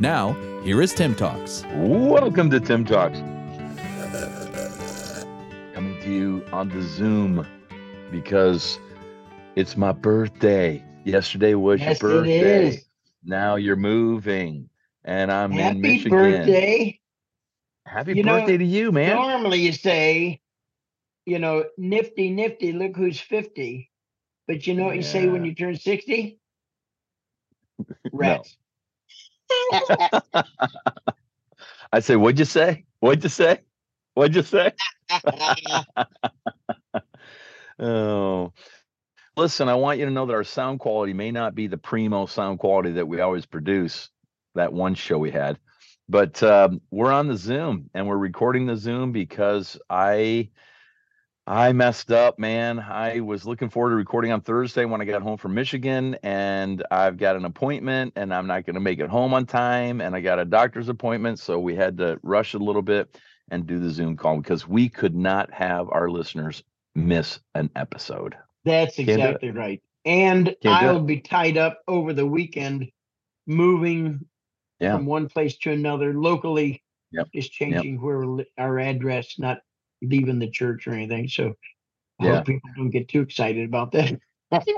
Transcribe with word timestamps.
Now, 0.00 0.32
here 0.62 0.80
is 0.80 0.94
Tim 0.94 1.14
Talks. 1.14 1.62
Welcome 1.74 2.48
to 2.50 2.58
Tim 2.58 2.86
Talks. 2.86 3.18
Coming 5.74 6.00
to 6.00 6.10
you 6.10 6.44
on 6.52 6.70
the 6.70 6.80
Zoom 6.80 7.46
because 8.10 8.78
it's 9.56 9.76
my 9.76 9.92
birthday. 9.92 10.82
Yesterday 11.04 11.54
was 11.54 11.80
Yes, 11.80 12.00
your 12.00 12.10
it 12.10 12.22
birthday. 12.22 12.66
is. 12.68 12.84
Now 13.24 13.56
you're 13.56 13.76
moving, 13.76 14.70
and 15.04 15.30
I'm 15.30 15.52
in 15.52 15.58
Happy 15.58 15.78
Michigan. 15.80 16.10
birthday. 16.18 17.00
Happy 17.84 18.14
You 18.14 18.22
know, 18.22 18.38
birthday 18.38 18.56
to 18.56 18.64
you, 18.64 18.92
man. 18.92 19.16
Normally 19.16 19.58
you 19.60 19.72
say, 19.72 20.40
you 21.26 21.38
know, 21.38 21.66
nifty, 21.76 22.30
nifty, 22.30 22.72
look 22.72 22.96
who's 22.96 23.20
50. 23.20 23.90
But 24.48 24.66
you 24.66 24.72
know 24.74 24.84
what 24.84 24.96
you 24.96 25.02
say 25.02 25.28
when 25.28 25.44
you 25.44 25.54
turn 25.54 25.76
60? 25.76 26.38
Rats. 28.12 28.56
I 31.92 32.00
say, 32.00 32.16
what'd 32.16 32.38
you 32.38 32.44
say? 32.44 32.84
What'd 33.00 33.22
you 33.24 33.30
say? 33.30 33.60
What'd 34.14 34.36
you 34.36 34.42
say? 34.42 34.72
Oh, 37.82 38.52
listen, 39.38 39.68
I 39.70 39.74
want 39.74 39.98
you 39.98 40.04
to 40.04 40.10
know 40.10 40.26
that 40.26 40.34
our 40.34 40.44
sound 40.44 40.80
quality 40.80 41.14
may 41.14 41.30
not 41.30 41.54
be 41.54 41.66
the 41.66 41.78
primo 41.78 42.26
sound 42.26 42.58
quality 42.58 42.92
that 42.92 43.08
we 43.08 43.20
always 43.20 43.46
produce, 43.46 44.10
that 44.54 44.72
one 44.72 44.94
show 44.94 45.16
we 45.16 45.30
had, 45.30 45.58
but 46.08 46.42
um, 46.42 46.82
we're 46.90 47.10
on 47.10 47.26
the 47.28 47.38
Zoom 47.38 47.88
and 47.94 48.06
we're 48.06 48.18
recording 48.18 48.66
the 48.66 48.76
Zoom 48.76 49.12
because 49.12 49.78
I. 49.88 50.50
I 51.50 51.72
messed 51.72 52.12
up, 52.12 52.38
man. 52.38 52.78
I 52.78 53.18
was 53.18 53.44
looking 53.44 53.70
forward 53.70 53.90
to 53.90 53.96
recording 53.96 54.30
on 54.30 54.40
Thursday 54.40 54.84
when 54.84 55.00
I 55.00 55.04
got 55.04 55.20
home 55.20 55.36
from 55.36 55.52
Michigan, 55.52 56.16
and 56.22 56.84
I've 56.92 57.16
got 57.16 57.34
an 57.34 57.44
appointment, 57.44 58.12
and 58.14 58.32
I'm 58.32 58.46
not 58.46 58.66
going 58.66 58.74
to 58.74 58.80
make 58.80 59.00
it 59.00 59.10
home 59.10 59.34
on 59.34 59.46
time, 59.46 60.00
and 60.00 60.14
I 60.14 60.20
got 60.20 60.38
a 60.38 60.44
doctor's 60.44 60.88
appointment, 60.88 61.40
so 61.40 61.58
we 61.58 61.74
had 61.74 61.98
to 61.98 62.20
rush 62.22 62.54
a 62.54 62.58
little 62.58 62.82
bit 62.82 63.18
and 63.50 63.66
do 63.66 63.80
the 63.80 63.90
Zoom 63.90 64.16
call 64.16 64.36
because 64.36 64.68
we 64.68 64.88
could 64.88 65.16
not 65.16 65.52
have 65.52 65.88
our 65.90 66.08
listeners 66.08 66.62
miss 66.94 67.40
an 67.56 67.68
episode. 67.74 68.36
That's 68.64 68.94
Can't 68.94 69.08
exactly 69.08 69.50
right. 69.50 69.82
And 70.04 70.54
I'll 70.64 71.00
be 71.00 71.18
tied 71.18 71.56
up 71.56 71.80
over 71.88 72.12
the 72.12 72.26
weekend 72.26 72.92
moving 73.48 74.24
Yeah. 74.78 74.94
from 74.94 75.04
one 75.04 75.28
place 75.28 75.58
to 75.58 75.72
another 75.72 76.14
locally, 76.14 76.84
Yep. 77.10 77.26
just 77.34 77.50
changing 77.50 78.00
where 78.00 78.44
our 78.56 78.78
address, 78.78 79.36
not 79.36 79.58
leaving 80.02 80.38
the 80.38 80.50
church 80.50 80.86
or 80.86 80.92
anything. 80.92 81.28
So 81.28 81.54
I 82.20 82.26
Yeah. 82.26 82.30
hope 82.30 82.46
people 82.46 82.70
don't 82.76 82.90
get 82.90 83.08
too 83.08 83.20
excited 83.22 83.66
about 83.68 83.92
that. 83.92 84.20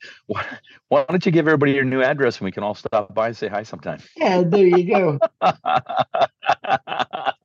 Why, 0.26 0.58
why 0.88 1.04
don't 1.08 1.24
you 1.26 1.32
give 1.32 1.46
everybody 1.46 1.72
your 1.72 1.84
new 1.84 2.02
address 2.02 2.38
and 2.38 2.44
we 2.46 2.52
can 2.52 2.62
all 2.62 2.74
stop 2.74 3.14
by 3.14 3.28
and 3.28 3.36
say 3.36 3.48
hi 3.48 3.62
sometime? 3.62 4.00
yeah, 4.16 4.42
there 4.42 4.66
you 4.66 4.86
go. 4.92 5.18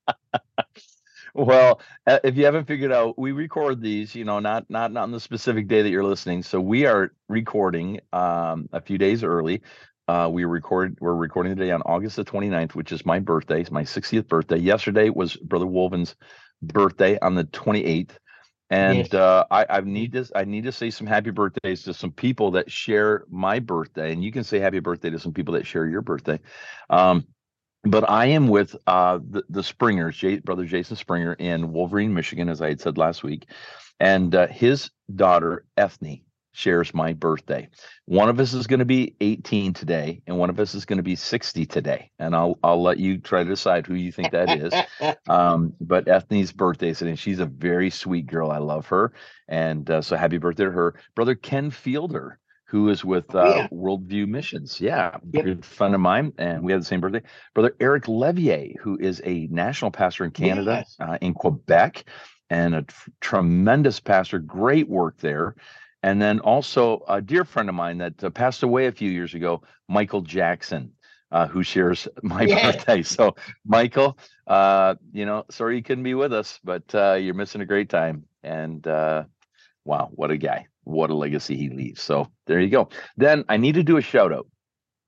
well, 1.33 1.81
uh, 2.07 2.19
if 2.23 2.35
you 2.37 2.45
haven't 2.45 2.65
figured 2.65 2.91
out, 2.91 3.17
we 3.17 3.31
record 3.31 3.81
these, 3.81 4.15
you 4.15 4.23
know, 4.23 4.39
not 4.39 4.69
not 4.69 4.91
not 4.91 5.03
on 5.03 5.11
the 5.11 5.19
specific 5.19 5.67
day 5.67 5.81
that 5.81 5.89
you're 5.89 6.03
listening. 6.03 6.43
So 6.43 6.59
we 6.61 6.85
are 6.85 7.11
recording 7.27 7.99
um, 8.13 8.69
a 8.71 8.81
few 8.81 8.97
days 8.97 9.23
early. 9.23 9.61
Uh, 10.07 10.29
we 10.31 10.45
record 10.45 10.97
we're 11.01 11.15
recording 11.15 11.55
today 11.55 11.71
on 11.71 11.81
August 11.83 12.15
the 12.15 12.25
29th, 12.25 12.75
which 12.75 12.91
is 12.91 13.05
my 13.05 13.19
birthday. 13.19 13.61
It's 13.61 13.71
my 13.71 13.83
60th 13.83 14.27
birthday. 14.27 14.57
Yesterday 14.57 15.09
was 15.09 15.35
Brother 15.35 15.65
Wolven's 15.65 16.15
birthday 16.61 17.17
on 17.19 17.35
the 17.35 17.45
28th. 17.45 18.11
And 18.69 18.97
Yes. 18.97 19.13
uh, 19.13 19.45
I, 19.49 19.65
I 19.69 19.81
need 19.81 20.13
to 20.13 20.27
I 20.35 20.43
need 20.43 20.63
to 20.65 20.71
say 20.71 20.89
some 20.89 21.07
happy 21.07 21.29
birthdays 21.31 21.83
to 21.83 21.93
some 21.93 22.11
people 22.11 22.51
that 22.51 22.71
share 22.71 23.25
my 23.29 23.59
birthday, 23.59 24.11
and 24.11 24.23
you 24.23 24.31
can 24.31 24.43
say 24.43 24.59
happy 24.59 24.79
birthday 24.79 25.09
to 25.11 25.19
some 25.19 25.33
people 25.33 25.53
that 25.53 25.67
share 25.67 25.85
your 25.87 26.01
birthday. 26.01 26.39
Um, 26.89 27.27
but 27.83 28.09
I 28.09 28.27
am 28.27 28.47
with 28.47 28.75
uh, 28.87 29.19
the 29.29 29.43
the 29.49 29.61
Springers, 29.63 30.17
J- 30.17 30.39
brother 30.39 30.65
Jason 30.65 30.95
Springer 30.97 31.33
in 31.33 31.71
Wolverine, 31.73 32.13
Michigan, 32.13 32.49
as 32.49 32.59
I 32.61 32.69
had 32.69 32.81
said 32.81 32.97
last 32.97 33.23
week, 33.23 33.47
and 33.99 34.33
uh, 34.33 34.47
his 34.47 34.89
daughter 35.13 35.65
Ethne 35.77 36.21
shares 36.55 36.93
my 36.93 37.13
birthday. 37.13 37.69
One 38.05 38.29
of 38.29 38.39
us 38.39 38.53
is 38.53 38.67
going 38.67 38.79
to 38.79 38.85
be 38.85 39.15
18 39.21 39.73
today, 39.73 40.21
and 40.27 40.37
one 40.39 40.49
of 40.49 40.59
us 40.59 40.75
is 40.75 40.85
going 40.85 40.97
to 40.97 41.03
be 41.03 41.15
60 41.15 41.65
today. 41.67 42.11
And 42.19 42.35
I'll 42.35 42.57
I'll 42.63 42.81
let 42.81 42.99
you 42.99 43.17
try 43.19 43.43
to 43.43 43.49
decide 43.49 43.87
who 43.87 43.95
you 43.95 44.11
think 44.11 44.31
that 44.31 44.51
is. 44.51 44.73
Um, 45.27 45.73
but 45.81 46.07
Ethne's 46.07 46.51
birthday 46.51 46.89
is 46.89 46.99
today, 46.99 47.15
she's 47.15 47.39
a 47.39 47.45
very 47.47 47.89
sweet 47.89 48.27
girl. 48.27 48.51
I 48.51 48.59
love 48.59 48.87
her, 48.87 49.13
and 49.47 49.89
uh, 49.89 50.01
so 50.01 50.15
happy 50.15 50.37
birthday 50.37 50.65
to 50.65 50.71
her. 50.71 50.95
Brother 51.15 51.35
Ken 51.35 51.71
Fielder, 51.71 52.39
who 52.65 52.89
is 52.89 53.03
with 53.05 53.33
uh, 53.35 53.39
Oh, 53.39 53.59
yeah. 53.61 53.67
Worldview 53.73 54.27
Missions, 54.27 54.79
yeah, 54.81 55.17
Yep. 55.31 55.45
good 55.45 55.65
friend 55.65 55.95
of 55.95 56.01
mine, 56.01 56.33
and 56.37 56.63
we 56.63 56.71
have 56.71 56.81
the 56.81 56.85
same 56.85 57.01
birthday. 57.01 57.23
Brother 57.55 57.75
Eric 57.79 58.07
Levier, 58.07 58.73
who 58.81 58.97
is 58.99 59.21
a 59.25 59.47
national 59.51 59.91
pastor 59.91 60.25
in 60.25 60.31
Canada, 60.31 60.77
Yes. 60.79 60.95
uh, 60.99 61.17
in 61.21 61.33
Quebec, 61.33 62.05
and 62.49 62.75
a 62.75 62.81
tr- 62.83 63.09
tremendous 63.21 63.99
pastor, 63.99 64.39
great 64.39 64.87
work 64.87 65.17
there. 65.19 65.55
And 66.05 66.21
then 66.21 66.39
also 66.41 67.03
a 67.09 67.21
dear 67.21 67.45
friend 67.45 67.69
of 67.69 67.75
mine 67.75 67.99
that 67.99 68.23
uh, 68.23 68.29
passed 68.29 68.63
away 68.63 68.87
a 68.87 68.93
few 68.93 69.11
years 69.11 69.33
ago, 69.33 69.63
Michael 69.89 70.21
Jackson, 70.21 70.93
uh, 71.31 71.47
who 71.47 71.63
shares 71.63 72.07
my 72.23 72.43
Yeah. 72.43 72.71
birthday. 72.71 73.03
So, 73.03 73.35
Michael, 73.65 74.19
uh, 74.47 74.95
you 75.13 75.25
know, 75.25 75.45
sorry 75.51 75.77
you 75.77 75.83
couldn't 75.83 76.05
be 76.05 76.13
with 76.15 76.33
us, 76.33 76.59
but 76.63 76.95
uh, 76.95 77.15
you're 77.15 77.33
missing 77.33 77.61
a 77.61 77.67
great 77.67 77.89
time. 77.89 78.25
And 78.43 78.87
uh, 78.87 79.25
wow, 79.85 80.09
what 80.13 80.31
a 80.31 80.37
guy! 80.37 80.67
What 80.85 81.11
a 81.11 81.15
legacy 81.15 81.57
he 81.57 81.69
leaves. 81.69 82.01
So 82.03 82.31
there 82.47 82.61
you 82.61 82.69
go. 82.69 82.89
Then 83.17 83.45
I 83.49 83.57
need 83.57 83.75
to 83.75 83.83
do 83.83 83.97
a 83.97 84.03
shout 84.03 84.33
out. 84.33 84.47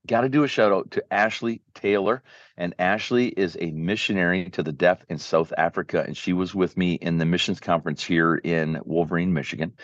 Got 0.06 0.22
to 0.22 0.30
do 0.30 0.44
a 0.44 0.48
shout 0.48 0.72
out 0.72 0.92
to 0.92 1.04
Ashley 1.14 1.62
Taylor. 1.74 2.22
And 2.56 2.74
Ashley 2.80 3.28
is 3.28 3.56
a 3.60 3.70
missionary 3.72 4.50
to 4.52 4.64
the 4.64 4.72
deaf 4.72 5.04
in 5.10 5.18
South 5.18 5.52
Africa. 5.58 6.04
And 6.06 6.16
she 6.16 6.32
was 6.34 6.54
with 6.54 6.76
me 6.76 6.94
in 6.94 7.18
the 7.18 7.26
missions 7.26 7.60
conference 7.60 8.04
here 8.04 8.36
in 8.36 8.80
Wolverine, 8.84 9.34
Michigan. 9.34 9.74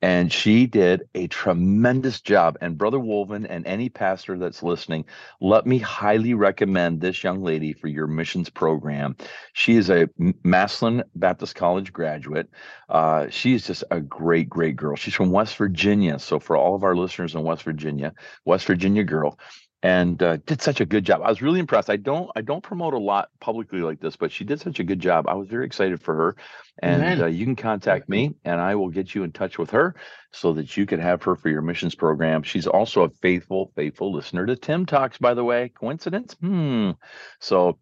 And 0.00 0.32
she 0.32 0.66
did 0.66 1.02
a 1.14 1.26
tremendous 1.26 2.20
job. 2.20 2.56
And 2.60 2.78
Brother 2.78 2.98
Wolven 2.98 3.46
and 3.48 3.66
any 3.66 3.88
pastor 3.88 4.38
that's 4.38 4.62
listening, 4.62 5.04
let 5.40 5.66
me 5.66 5.78
highly 5.78 6.34
recommend 6.34 7.00
this 7.00 7.24
young 7.24 7.42
lady 7.42 7.72
for 7.72 7.88
your 7.88 8.06
missions 8.06 8.48
program. 8.48 9.16
She 9.54 9.76
is 9.76 9.90
a 9.90 10.08
Massillon 10.44 11.02
Baptist 11.16 11.56
College 11.56 11.92
graduate. 11.92 12.48
Uh, 12.88 13.28
she 13.28 13.54
is 13.54 13.66
just 13.66 13.82
a 13.90 14.00
great, 14.00 14.48
great 14.48 14.76
girl. 14.76 14.94
She's 14.94 15.14
from 15.14 15.32
West 15.32 15.56
Virginia. 15.56 16.18
So, 16.18 16.38
for 16.38 16.56
all 16.56 16.76
of 16.76 16.84
our 16.84 16.94
listeners 16.94 17.34
in 17.34 17.42
West 17.42 17.64
Virginia, 17.64 18.12
West 18.44 18.66
Virginia 18.66 19.02
girl, 19.02 19.38
and 19.82 20.20
uh, 20.22 20.38
did 20.38 20.60
such 20.60 20.80
a 20.80 20.86
good 20.86 21.04
job. 21.04 21.22
I 21.22 21.28
was 21.28 21.40
really 21.40 21.60
impressed. 21.60 21.88
I 21.88 21.96
don't, 21.96 22.28
I 22.34 22.40
don't 22.40 22.62
promote 22.62 22.94
a 22.94 22.98
lot 22.98 23.28
publicly 23.40 23.80
like 23.80 24.00
this, 24.00 24.16
but 24.16 24.32
she 24.32 24.44
did 24.44 24.60
such 24.60 24.80
a 24.80 24.84
good 24.84 24.98
job. 24.98 25.28
I 25.28 25.34
was 25.34 25.48
very 25.48 25.66
excited 25.66 26.02
for 26.02 26.14
her. 26.14 26.36
And 26.80 27.22
uh, 27.22 27.26
you 27.26 27.44
can 27.44 27.56
contact 27.56 28.08
me, 28.08 28.34
and 28.44 28.60
I 28.60 28.74
will 28.74 28.88
get 28.88 29.14
you 29.14 29.24
in 29.24 29.32
touch 29.32 29.58
with 29.58 29.70
her 29.70 29.94
so 30.32 30.52
that 30.54 30.76
you 30.76 30.86
can 30.86 31.00
have 31.00 31.22
her 31.24 31.36
for 31.36 31.48
your 31.48 31.62
missions 31.62 31.94
program. 31.94 32.42
She's 32.42 32.66
also 32.66 33.02
a 33.04 33.10
faithful, 33.10 33.72
faithful 33.74 34.12
listener 34.12 34.46
to 34.46 34.56
Tim 34.56 34.86
Talks, 34.86 35.18
by 35.18 35.34
the 35.34 35.44
way. 35.44 35.70
Coincidence? 35.70 36.34
Hmm. 36.40 36.92
So 37.40 37.78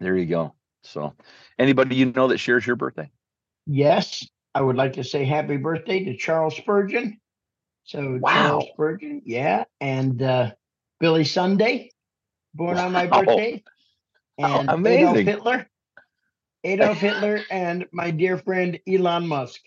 there 0.00 0.16
you 0.16 0.26
go. 0.26 0.54
So 0.82 1.14
anybody 1.58 1.96
you 1.96 2.06
know 2.06 2.28
that 2.28 2.38
shares 2.38 2.66
your 2.66 2.76
birthday? 2.76 3.10
Yes, 3.66 4.26
I 4.54 4.62
would 4.62 4.76
like 4.76 4.94
to 4.94 5.04
say 5.04 5.24
happy 5.24 5.56
birthday 5.58 6.04
to 6.04 6.16
Charles 6.16 6.56
Spurgeon. 6.56 7.20
So 7.84 8.18
Wow. 8.20 8.32
Charles 8.32 8.66
Spurgeon, 8.72 9.22
yeah, 9.24 9.64
and 9.80 10.22
uh, 10.22 10.52
Billy 11.00 11.24
Sunday, 11.24 11.90
born 12.54 12.78
on 12.78 12.92
my 12.92 13.06
Wow. 13.06 13.20
birthday, 13.20 13.64
and 14.38 14.68
Adolf. 14.86 15.16
Hitler, 15.18 15.68
Adolf 16.64 16.98
Hitler, 16.98 17.46
and 17.50 17.86
my 17.92 18.10
dear 18.10 18.38
friend 18.38 18.78
Elon 18.88 19.26
Musk. 19.26 19.60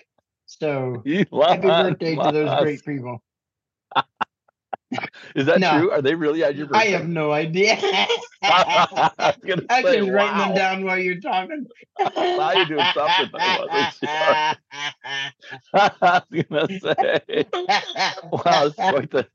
So 0.45 1.03
happy 1.47 1.67
Elon 1.69 1.93
birthday 1.93 2.15
to 2.15 2.31
those 2.31 2.55
great 2.55 2.85
people. 2.85 3.21
Is 5.35 5.45
that 5.45 5.59
No. 5.59 5.69
true? 5.69 5.91
Are 5.91 6.01
they 6.01 6.15
really 6.15 6.43
at 6.43 6.55
your 6.55 6.67
birthday? 6.67 6.93
I 6.95 6.97
have 6.99 7.07
no 7.07 7.31
idea. 7.31 7.77
I 8.43 9.81
was 9.83 9.91
say, 9.91 9.99
just 9.99 10.11
writing 10.11 10.37
them 10.37 10.53
down 10.53 10.83
while 10.83 10.97
you're 10.99 11.19
talking. 11.21 11.67
Now 12.37 12.51
you're 12.51 12.65
doing 12.65 12.85
something. 12.93 13.29
I 13.33 13.47
wasn't. 13.47 13.89
I 15.73 16.21
was 16.29 16.43
gonna 16.49 16.67
say, 16.79 17.45
wow, 18.31 18.65
it's 18.65 18.75
quite 18.81 19.11
the 19.11 19.27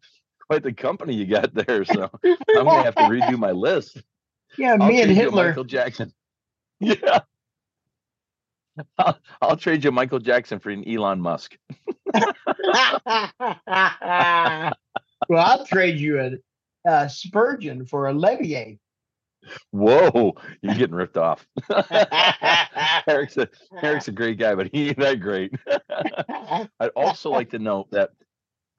quite 0.48 0.62
the 0.62 0.72
company 0.72 1.14
you 1.14 1.26
got 1.26 1.54
there. 1.54 1.84
So 1.84 2.10
I'm 2.24 2.64
gonna 2.64 2.84
have 2.84 2.94
to 2.96 3.02
redo 3.02 3.38
my 3.38 3.52
list. 3.52 4.02
Yeah, 4.56 4.76
I'll 4.80 4.88
me 4.88 5.02
and 5.02 5.06
trade 5.06 5.08
you 5.08 5.12
a 5.12 5.14
Hitler. 5.14 5.48
Michael 5.48 5.64
Jackson. 5.64 6.12
Yeah. 6.78 7.20
I'll, 8.98 9.18
I'll 9.40 9.56
trade 9.56 9.82
you 9.82 9.90
Michael 9.90 10.18
Jackson 10.18 10.58
for 10.58 10.68
an 10.68 10.86
Elon 10.86 11.18
Musk. 11.22 11.56
well, 12.12 12.24
I'll 15.30 15.64
trade 15.64 15.98
you 15.98 16.20
a, 16.20 16.32
a 16.86 16.90
uh, 16.90 17.08
Spurgeon 17.08 17.86
for 17.86 18.08
a 18.08 18.12
Levier. 18.12 18.76
Whoa, 19.70 20.34
you're 20.60 20.74
getting 20.74 20.94
ripped 20.94 21.16
off. 21.16 21.46
Eric's 23.08 23.38
a 23.38 23.48
Eric's 23.82 24.08
a 24.08 24.12
great 24.12 24.38
guy, 24.38 24.54
but 24.54 24.68
he 24.70 24.88
ain't 24.88 24.98
that 24.98 25.20
great. 25.20 25.54
I'd 26.78 26.90
also 26.94 27.30
like 27.30 27.48
to 27.52 27.58
note 27.58 27.90
that 27.92 28.10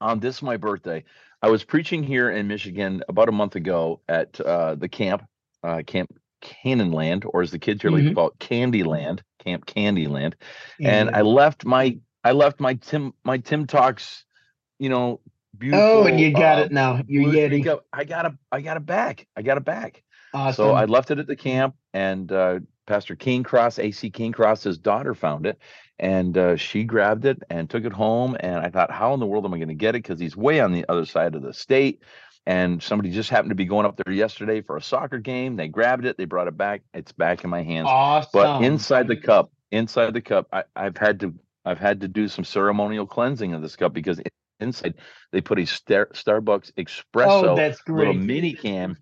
on 0.00 0.20
this 0.20 0.42
my 0.42 0.56
birthday, 0.56 1.04
I 1.42 1.48
was 1.50 1.64
preaching 1.64 2.02
here 2.02 2.30
in 2.30 2.48
Michigan 2.48 3.02
about 3.08 3.28
a 3.28 3.32
month 3.32 3.56
ago 3.56 4.00
at 4.08 4.40
uh, 4.40 4.74
the 4.74 4.88
camp, 4.88 5.22
uh, 5.62 5.82
Camp 5.86 6.10
Cannonland, 6.42 7.24
or 7.26 7.42
as 7.42 7.50
the 7.50 7.58
kids 7.58 7.82
here 7.82 7.90
like 7.90 8.04
to 8.04 8.10
Mhm. 8.10 8.14
call 8.14 8.28
it, 8.28 8.38
Candyland, 8.38 9.20
Camp 9.44 9.66
Candyland. 9.66 10.34
and 10.80 11.10
I 11.10 11.22
left 11.22 11.64
my 11.64 11.98
I 12.24 12.32
left 12.32 12.60
my 12.60 12.74
Tim 12.74 13.12
my 13.24 13.38
Tim 13.38 13.66
Talks, 13.66 14.24
you 14.78 14.88
know, 14.88 15.20
beautiful. 15.56 16.02
oh, 16.02 16.06
and 16.06 16.20
you 16.20 16.32
got 16.32 16.58
uh, 16.58 16.62
it 16.62 16.72
now. 16.72 17.02
Your 17.06 17.24
Blue 17.30 17.32
Yeti. 17.34 17.80
I 17.92 18.04
got 18.04 18.26
a 18.26 18.38
I 18.50 18.60
got 18.60 18.76
it 18.76 18.84
back. 18.86 19.26
I 19.36 19.42
got 19.42 19.56
it 19.56 19.64
back. 19.64 20.02
Awesome. 20.34 20.54
So 20.64 20.72
I 20.72 20.84
left 20.84 21.10
it 21.10 21.18
at 21.18 21.26
the 21.26 21.36
camp, 21.36 21.74
and 21.94 22.30
uh, 22.30 22.60
Pastor 22.88 23.14
King 23.14 23.44
Cross, 23.44 23.78
AC 23.78 24.10
King 24.10 24.32
Cross's 24.32 24.78
daughter, 24.78 25.14
found 25.14 25.46
it, 25.46 25.58
and 25.98 26.36
uh, 26.36 26.56
she 26.56 26.82
grabbed 26.82 27.24
it 27.24 27.40
and 27.50 27.70
took 27.70 27.84
it 27.84 27.92
home. 27.92 28.36
And 28.40 28.56
I 28.56 28.70
thought, 28.70 28.90
how 28.90 29.14
in 29.14 29.20
the 29.20 29.26
world 29.26 29.44
am 29.44 29.54
I 29.54 29.58
going 29.58 29.68
to 29.68 29.74
get 29.74 29.94
it? 29.94 30.02
Because 30.02 30.18
he's 30.18 30.36
way 30.36 30.60
on 30.60 30.72
the 30.72 30.84
other 30.88 31.04
side 31.04 31.34
of 31.34 31.42
the 31.42 31.52
state. 31.52 32.02
And 32.46 32.82
somebody 32.82 33.10
just 33.10 33.28
happened 33.28 33.50
to 33.50 33.54
be 33.54 33.66
going 33.66 33.84
up 33.84 34.00
there 34.02 34.12
yesterday 34.12 34.62
for 34.62 34.78
a 34.78 34.82
soccer 34.82 35.18
game. 35.18 35.56
They 35.56 35.68
grabbed 35.68 36.06
it, 36.06 36.16
they 36.16 36.24
brought 36.24 36.48
it 36.48 36.56
back. 36.56 36.80
It's 36.94 37.12
back 37.12 37.44
in 37.44 37.50
my 37.50 37.62
hands 37.62 37.88
awesome. 37.90 38.30
but 38.32 38.62
inside 38.62 39.06
the 39.06 39.16
cup 39.16 39.52
inside 39.70 40.14
the 40.14 40.20
cup 40.22 40.46
I, 40.50 40.64
i've 40.74 40.96
had 40.96 41.20
to 41.20 41.34
i've 41.64 41.78
had 41.78 42.00
to 42.00 42.08
do 42.08 42.26
some 42.26 42.44
ceremonial 42.44 43.06
cleansing 43.06 43.52
of 43.52 43.60
this 43.60 43.76
cup 43.76 43.92
because 43.92 44.18
inside 44.60 44.94
they 45.30 45.42
put 45.42 45.58
a 45.58 45.66
star, 45.66 46.06
starbucks 46.06 46.72
espresso 46.72 47.48
oh, 47.48 47.54
that's 47.54 47.80
little 47.86 48.14
mini 48.14 48.54
can 48.54 48.96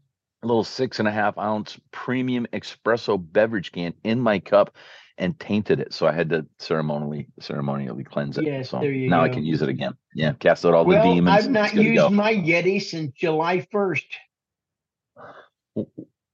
little 0.46 0.64
six 0.64 0.98
and 0.98 1.08
a 1.08 1.12
half 1.12 1.36
ounce 1.38 1.78
premium 1.90 2.46
espresso 2.52 3.18
beverage 3.32 3.72
can 3.72 3.94
in 4.04 4.20
my 4.20 4.38
cup 4.38 4.74
and 5.18 5.38
tainted 5.40 5.80
it. 5.80 5.92
So 5.94 6.06
i 6.06 6.12
had 6.12 6.30
to 6.30 6.46
ceremonially 6.58 7.28
ceremonially 7.40 8.04
cleanse 8.04 8.38
it. 8.38 8.44
Yes, 8.44 8.70
so 8.70 8.80
there 8.80 8.92
you 8.92 9.08
now 9.08 9.22
i 9.22 9.28
can 9.28 9.44
use 9.44 9.62
it 9.62 9.68
again. 9.68 9.94
Yeah 10.14 10.32
cast 10.34 10.64
out 10.64 10.74
all 10.74 10.84
well, 10.84 11.02
the 11.02 11.14
demons. 11.14 11.44
I've 11.44 11.50
not 11.50 11.66
it's 11.66 11.74
good 11.74 11.82
to 11.82 11.88
used 11.88 12.02
go. 12.02 12.10
my 12.10 12.34
Yeti 12.34 12.82
since 12.82 13.12
July 13.12 13.66
1st. 13.72 14.04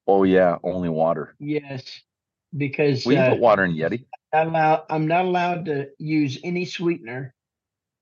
oh 0.06 0.24
yeah 0.24 0.56
only 0.62 0.88
water. 0.88 1.34
Yes, 1.38 2.00
because 2.56 3.06
we 3.06 3.16
uh, 3.16 3.30
put 3.30 3.38
water 3.40 3.64
in 3.64 3.72
yeti. 3.72 4.04
Not 4.32 4.46
allow, 4.46 4.84
I'm 4.88 5.06
not 5.06 5.24
allowed 5.26 5.66
to 5.66 5.88
use 5.98 6.38
any 6.42 6.64
sweetener, 6.64 7.34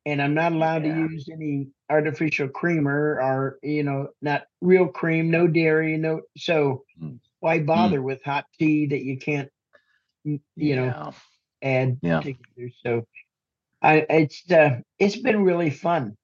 and 0.06 0.22
I'm 0.22 0.34
not 0.34 0.52
allowed 0.52 0.84
Yeah. 0.84 0.94
to 0.94 1.00
use 1.12 1.28
any 1.32 1.68
artificial 1.90 2.48
creamer 2.48 3.20
or 3.22 3.58
you 3.62 3.84
know 3.84 4.08
not 4.22 4.44
real 4.62 4.88
cream, 4.88 5.30
no 5.30 5.48
dairy, 5.48 5.96
no. 5.98 6.22
So 6.38 6.84
Mm. 7.02 7.20
why 7.40 7.60
bother 7.60 8.02
with 8.02 8.22
hot 8.24 8.46
tea 8.58 8.86
that 8.88 9.04
you 9.04 9.18
can't, 9.18 9.50
mm, 10.26 10.40
you 10.56 10.76
know, 10.76 10.94
Yeah. 10.94 11.12
add 11.62 12.00
Yeah. 12.02 12.22
together? 12.22 12.70
So 12.84 13.06
I 13.82 14.06
it's 14.10 14.50
uh, 14.50 14.80
it's 14.98 15.16
been 15.16 15.44
really 15.44 15.70
fun. 15.70 16.16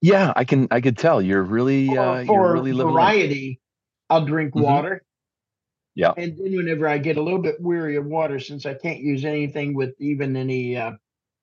Yeah, 0.00 0.32
I 0.36 0.44
can 0.44 0.68
I 0.70 0.80
could 0.80 0.96
tell 0.96 1.20
you're 1.20 1.42
really 1.42 1.96
For, 1.96 1.96
uh 1.96 2.20
you're 2.20 2.46
for 2.46 2.46
really 2.46 2.72
variety, 2.72 3.60
I'll 4.10 4.24
drink 4.26 4.54
Mhm. 4.54 4.56
water. 4.56 5.02
Yeah. 5.94 6.14
And 6.16 6.36
then 6.36 6.56
whenever 6.56 6.86
I 6.88 6.98
get 6.98 7.16
a 7.16 7.22
little 7.22 7.40
bit 7.40 7.60
weary 7.60 7.96
of 7.96 8.06
water, 8.06 8.38
since 8.40 8.66
I 8.66 8.74
can't 8.74 9.00
use 9.00 9.24
anything 9.24 9.74
with 9.74 9.94
even 10.00 10.36
any, 10.36 10.76
uh, 10.76 10.92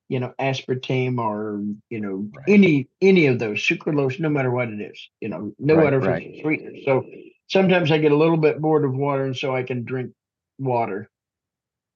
you 0.09 0.19
know, 0.19 0.33
aspartame 0.39 1.19
or 1.19 1.61
you 1.89 1.99
know 2.01 2.27
Right. 2.33 2.45
any 2.47 2.87
any 3.01 3.27
of 3.27 3.39
those 3.39 3.59
sucralose, 3.59 4.19
no 4.19 4.29
matter 4.29 4.51
what 4.51 4.69
it 4.69 4.81
is, 4.81 5.09
you 5.21 5.29
know, 5.29 5.53
no 5.59 5.75
Right, 5.75 5.85
artificial 5.85 6.11
right. 6.11 6.41
sweetener. 6.41 6.71
So 6.83 7.05
sometimes 7.47 7.91
I 7.91 7.97
get 7.97 8.11
a 8.11 8.17
little 8.17 8.37
bit 8.37 8.61
bored 8.61 8.85
of 8.85 8.95
water, 8.95 9.25
and 9.25 9.35
so 9.35 9.55
I 9.55 9.63
can 9.63 9.83
drink 9.83 10.11
water. 10.59 11.09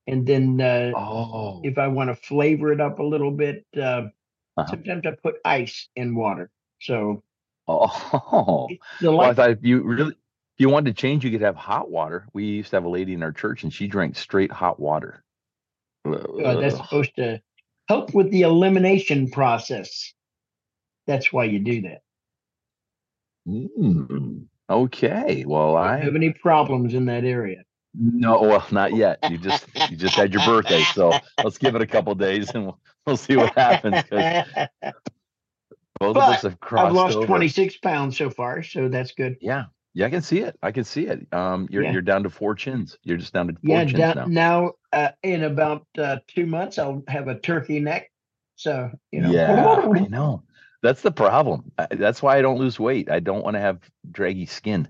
And 0.08 0.26
then 0.26 0.60
uh, 0.62 0.96
Oh. 0.96 1.62
if 1.64 1.78
I 1.78 1.88
want 1.88 2.10
to 2.10 2.16
flavor 2.16 2.72
it 2.74 2.82
up 2.82 3.00
a 3.00 3.04
little 3.04 3.32
bit, 3.32 3.66
uh, 3.78 4.04
Uh-huh. 4.58 4.72
sometimes 4.72 5.06
I 5.06 5.12
put 5.22 5.36
ice 5.46 5.90
in 5.96 6.16
water. 6.16 6.50
So 6.82 7.24
Oh. 7.68 8.68
Well, 9.18 9.30
I 9.30 9.34
thought 9.34 9.52
if 9.52 9.60
you 9.64 9.84
really 9.84 10.12
if 10.14 10.60
you 10.60 10.70
wanted 10.70 10.96
to 10.96 11.02
change, 11.02 11.24
you 11.24 11.32
could 11.32 11.42
have 11.42 11.56
hot 11.56 11.90
water. 11.90 12.28
We 12.34 12.46
used 12.46 12.72
to 12.72 12.76
have 12.78 12.86
a 12.86 12.90
lady 12.90 13.14
in 13.14 13.24
our 13.24 13.32
church 13.32 13.64
and 13.64 13.74
she 13.74 13.88
drank 13.88 14.16
straight 14.16 14.52
hot 14.52 14.80
water. 14.80 15.24
Uh, 16.06 16.56
that's 16.56 16.78
supposed 16.78 17.16
to 17.16 17.42
help 17.90 18.14
with 18.14 18.30
the 18.32 18.44
elimination 18.44 19.30
process. 19.32 20.14
That's 21.08 21.34
why 21.34 21.46
you 21.46 21.60
do 21.60 21.82
that. 21.82 22.02
Mm, 23.48 24.46
okay. 24.70 25.44
Well, 25.46 25.74
Don't 25.74 25.84
I 25.86 25.98
have 25.98 26.16
any 26.16 26.32
problems 26.32 26.94
in 26.94 27.06
that 27.08 27.24
area. 27.26 27.64
no, 27.96 28.40
well, 28.42 28.66
not 28.72 28.94
yet. 28.96 29.20
You 29.28 29.40
just 29.40 29.66
you 29.90 29.98
just 29.98 30.16
had 30.16 30.32
your 30.32 30.44
birthday, 30.46 30.84
so 30.84 31.20
let's 31.44 31.58
give 31.58 31.76
it 31.76 31.82
a 31.82 31.88
couple 31.88 32.14
days 32.14 32.52
and 32.54 32.66
we'll, 32.66 32.80
we'll 33.08 33.18
see 33.18 33.36
what 33.36 33.58
happens. 33.58 34.04
both 36.00 36.16
of 36.16 36.18
us 36.18 36.44
have 36.44 36.60
crossed 36.60 36.86
I've 36.86 36.94
lost 36.94 37.18
over. 37.18 37.26
26 37.26 37.78
pounds 37.78 38.18
so 38.18 38.30
far, 38.30 38.62
so 38.62 38.88
that's 38.88 39.14
good. 39.14 39.38
Yeah, 39.42 39.66
yeah, 39.96 40.06
I 40.06 40.10
can 40.12 40.22
see 40.22 40.40
it. 40.40 40.56
I 40.62 40.72
can 40.72 40.84
see 40.84 41.08
it. 41.08 41.26
Um, 41.34 41.68
you're 41.72 41.84
Yeah. 41.84 41.94
you're 41.94 42.02
down 42.04 42.22
to 42.24 42.30
four 42.30 42.54
chins. 42.54 43.00
You're 43.02 43.18
just 43.18 43.34
down 43.34 43.48
to 43.48 43.54
four 43.54 43.62
Yeah, 43.64 43.84
chins 43.86 43.94
down, 43.94 44.16
now. 44.16 44.26
now 44.28 44.72
uh, 44.92 45.10
in 45.24 45.44
about 45.44 45.86
uh, 45.98 46.18
two 46.28 46.46
months, 46.46 46.78
I'll 46.78 47.04
have 47.08 47.28
a 47.28 47.40
turkey 47.40 47.80
neck. 47.80 48.12
So, 48.56 48.92
you 49.12 49.22
know, 49.22 49.32
Yeah, 49.32 49.90
I 49.96 50.08
know. 50.08 50.44
That's 50.82 51.02
the 51.02 51.12
problem. 51.12 51.72
That's 51.92 52.22
why 52.22 52.38
I 52.38 52.42
don't 52.42 52.58
lose 52.58 52.80
weight. 52.80 53.10
I 53.12 53.20
don't 53.20 53.44
want 53.44 53.56
to 53.56 53.60
have 53.60 53.80
draggy 54.12 54.46
skin. 54.46 54.88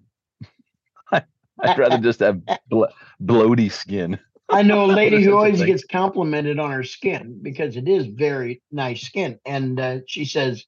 I'd 1.11 1.77
rather 1.77 1.97
just 2.01 2.19
have 2.19 2.41
blo- 2.69 2.89
bloaty 3.21 3.71
skin. 3.71 4.19
I 4.51 4.63
know 4.63 4.85
a 4.85 4.87
lady 4.87 5.23
who 5.23 5.35
always 5.35 5.61
gets 5.61 5.83
complimented 5.85 6.59
on 6.59 6.71
her 6.71 6.83
skin 6.83 7.39
because 7.41 7.75
it 7.75 7.87
is 7.87 8.07
very 8.07 8.61
nice 8.71 9.01
skin. 9.01 9.39
And 9.45 9.79
uh, 9.79 9.99
she 10.07 10.25
says, 10.25 10.65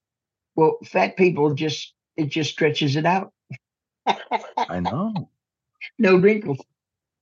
well, 0.55 0.77
fat 0.85 1.17
people 1.17 1.53
just, 1.53 1.93
it 2.15 2.27
just 2.27 2.51
stretches 2.51 2.95
it 2.95 3.05
out. 3.05 3.31
I 4.57 4.79
know. 4.79 5.29
no 5.97 6.17
wrinkles. 6.17 6.59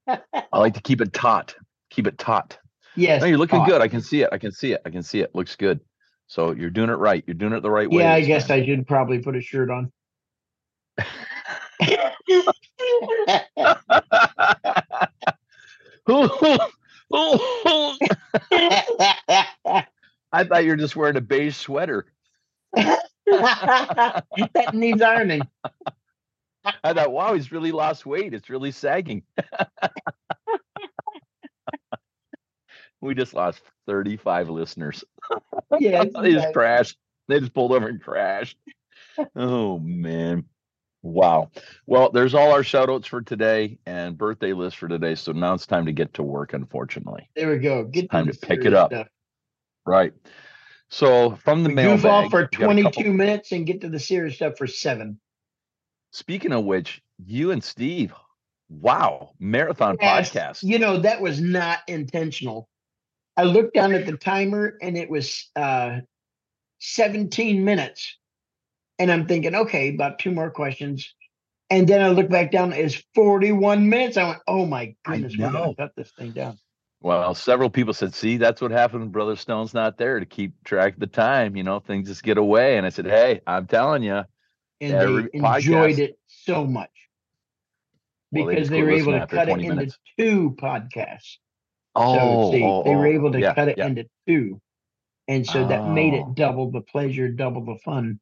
I 0.08 0.60
like 0.60 0.74
to 0.74 0.82
keep 0.82 1.02
it 1.02 1.14
taut. 1.14 1.56
Keep 2.00 2.08
it 2.08 2.18
taut. 2.18 2.58
Yes. 2.96 3.20
No, 3.20 3.28
you're 3.28 3.38
looking 3.38 3.60
taut. 3.60 3.68
good. 3.68 3.82
I 3.82 3.90
can 3.90 4.00
see 4.00 4.22
it. 4.22 4.30
I 4.32 4.38
can 4.38 4.54
see 4.54 4.72
it. 4.72 4.82
I 4.86 4.90
can 4.90 5.04
see 5.04 5.20
it. 5.20 5.36
Looks 5.36 5.58
good. 5.58 5.82
So 6.28 6.52
you're 6.54 6.70
doing 6.70 6.90
it 6.90 6.94
right. 6.94 7.26
You're 7.28 7.34
doing 7.34 7.52
it 7.52 7.62
the 7.62 7.70
right 7.70 7.92
way. 7.92 8.04
Yeah, 8.04 8.14
I 8.14 8.22
guess 8.22 8.48
time. 8.48 8.62
I 8.62 8.66
should 8.66 8.88
probably 8.88 9.20
put 9.20 9.36
a 9.36 9.42
shirt 9.42 9.70
on. 9.70 9.92
I 20.32 20.46
thought 20.46 20.64
you 20.64 20.70
were 20.70 20.78
just 20.78 20.96
wearing 20.96 21.18
a 21.18 21.22
beige 21.22 21.58
sweater. 21.58 22.06
that 22.76 24.24
needs 24.72 25.02
ironing. 25.02 25.42
I 26.82 26.94
thought, 26.94 27.12
wow, 27.12 27.34
he's 27.34 27.52
really 27.52 27.74
lost 27.74 28.06
weight. 28.06 28.34
It's 28.34 28.50
really 28.50 28.72
sagging. 28.72 29.24
we 33.02 33.16
just 33.16 33.34
lost 33.34 33.62
35 33.88 34.50
listeners. 34.50 35.04
Oh, 35.32 35.78
yes, 35.80 36.08
they 36.22 36.34
just 36.34 36.54
crashed. 36.54 36.98
They 37.28 37.40
just 37.40 37.54
pulled 37.54 37.72
over 37.72 37.88
and 37.88 38.02
crashed. 38.02 38.58
oh 39.36 39.80
man. 39.80 40.46
Wow. 41.02 41.52
Well, 41.86 42.12
there's 42.12 42.34
all 42.34 42.52
our 42.52 42.64
shout 42.64 42.90
outs 42.90 43.08
for 43.08 43.22
today 43.22 43.80
and 43.86 44.18
birthday 44.18 44.52
list 44.52 44.76
for 44.78 44.88
today. 44.90 45.16
So 45.16 45.32
now 45.32 45.54
it's 45.54 45.66
time 45.66 45.86
to 45.86 45.94
get 45.94 46.14
to 46.16 46.24
work, 46.24 46.54
unfortunately. 46.54 47.30
There 47.38 47.50
we 47.50 47.58
go. 47.60 47.86
Get 47.86 48.12
Time 48.12 48.28
to 48.28 48.34
pick 48.38 48.66
it 48.66 48.74
up. 48.74 48.92
stuff. 48.92 49.08
Right. 49.86 50.14
So 50.90 51.36
from 51.36 51.64
the 51.64 51.70
We 51.70 51.76
mailbag. 51.76 52.02
goof 52.02 52.06
off 52.12 52.32
for 52.32 52.50
we 52.52 52.58
got 52.58 52.72
a 52.80 52.84
couple- 52.84 53.04
22 53.04 53.14
minutes 53.14 53.52
and 53.54 53.66
get 53.66 53.82
to 53.82 53.90
the 53.90 54.00
serious 54.00 54.36
stuff 54.36 54.58
for 54.58 54.68
seven. 54.68 55.20
Speaking 56.12 56.52
of 56.52 56.66
which, 56.66 57.02
you 57.24 57.52
and 57.52 57.64
Steve, 57.64 58.14
wow, 58.70 59.32
marathon 59.40 59.98
Yes, 60.02 60.32
podcast. 60.32 60.64
You 60.64 60.80
know, 60.80 60.98
that 61.00 61.22
was 61.22 61.40
not 61.40 61.80
intentional. 61.88 62.69
I 63.40 63.44
looked 63.44 63.74
down 63.74 63.94
at 63.94 64.06
the 64.06 64.18
timer 64.18 64.78
and 64.82 64.98
it 64.98 65.10
was 65.10 65.50
uh 65.56 66.00
17 66.80 67.64
minutes. 67.64 68.18
And 68.98 69.10
I'm 69.10 69.28
thinking, 69.28 69.56
okay, 69.56 69.94
about 69.94 70.20
two 70.20 70.32
more 70.32 70.52
questions. 70.52 71.14
And 71.70 71.88
then 71.88 72.02
I 72.02 72.10
look 72.10 72.30
back 72.30 72.52
down, 72.52 72.74
it's 72.74 73.02
41 73.16 73.88
minutes. 73.88 74.18
I 74.18 74.28
went, 74.28 74.40
oh 74.46 74.66
my 74.66 74.94
goodness, 75.06 75.34
we 75.34 75.40
gotta 75.40 75.74
cut 75.76 75.92
this 75.96 76.12
thing 76.12 76.32
down. 76.32 76.60
Well, 77.02 77.34
several 77.34 77.70
people 77.70 77.94
said, 77.94 78.14
see, 78.14 78.36
that's 78.36 78.60
what 78.60 78.72
happened 78.72 79.04
when 79.04 79.12
Brother 79.12 79.38
Stone's 79.38 79.74
not 79.74 79.98
there 79.98 80.20
to 80.20 80.26
keep 80.26 80.62
track 80.66 80.96
of 80.96 81.00
the 81.00 81.08
time. 81.08 81.56
You 81.56 81.64
know, 81.64 81.80
things 81.80 82.10
just 82.10 82.24
get 82.24 82.38
away. 82.38 82.76
And 82.76 82.86
I 82.86 82.90
said, 82.90 83.06
hey, 83.06 83.40
I'm 83.48 83.68
telling 83.68 84.04
you, 84.04 84.24
And 84.82 84.94
they 85.32 85.38
enjoyed 85.38 85.96
podcast- 85.96 86.00
it 86.00 86.20
so 86.28 86.66
much. 86.66 86.90
Well, 88.34 88.48
they 88.48 88.56
because 88.56 88.70
they 88.70 88.82
were 88.82 88.92
able 88.92 89.14
to 89.14 89.26
cut 89.28 89.48
it 89.48 89.54
20 89.54 89.66
into 89.68 89.98
two 90.18 90.58
podcasts. 90.60 91.38
Oh, 91.96 92.52
so 92.52 92.58
see, 92.58 92.64
oh, 92.64 92.84
they 92.84 92.96
were 92.96 93.08
oh, 93.08 93.12
able 93.14 93.32
to 93.32 93.40
yeah, 93.40 93.54
cut 93.54 93.68
it 93.68 93.78
yeah. 93.78 93.88
into 93.88 94.06
two. 94.28 94.62
And 95.28 95.46
so 95.46 95.68
that 95.68 95.90
made 95.90 96.14
Oh. 96.16 96.18
it 96.30 96.36
double 96.36 96.72
the 96.72 96.82
pleasure, 96.82 97.30
double 97.30 97.64
the 97.66 97.78
fun. 97.86 98.20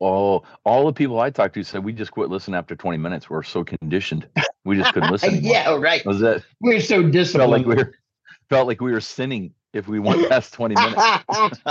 Oh, 0.00 0.42
all 0.64 0.86
the 0.86 0.92
people 0.92 1.18
I 1.20 1.30
talked 1.30 1.54
to 1.54 1.62
said 1.64 1.82
we 1.84 1.92
just 1.92 2.10
quit 2.10 2.28
listening 2.28 2.56
after 2.56 2.74
20 2.76 2.98
minutes. 2.98 3.30
We're 3.30 3.42
so 3.42 3.64
conditioned. 3.64 4.28
We 4.64 4.76
just 4.76 4.92
couldn't 4.92 5.10
listen 5.12 5.30
anymore. 5.34 5.52
yeah, 5.52 5.74
right. 5.76 6.04
Was 6.04 6.20
that 6.20 6.42
We're 6.60 6.80
so 6.80 7.02
disciplined. 7.02 7.50
felt 7.50 7.50
like 7.52 7.66
we 7.66 7.74
were 7.76 7.94
felt 8.50 8.66
like 8.66 8.80
we 8.80 8.92
were 8.92 9.00
sinning 9.00 9.54
if 9.72 9.88
we 9.88 9.98
went 10.00 10.28
past 10.28 10.52
20 10.52 10.74
minutes. 10.74 11.02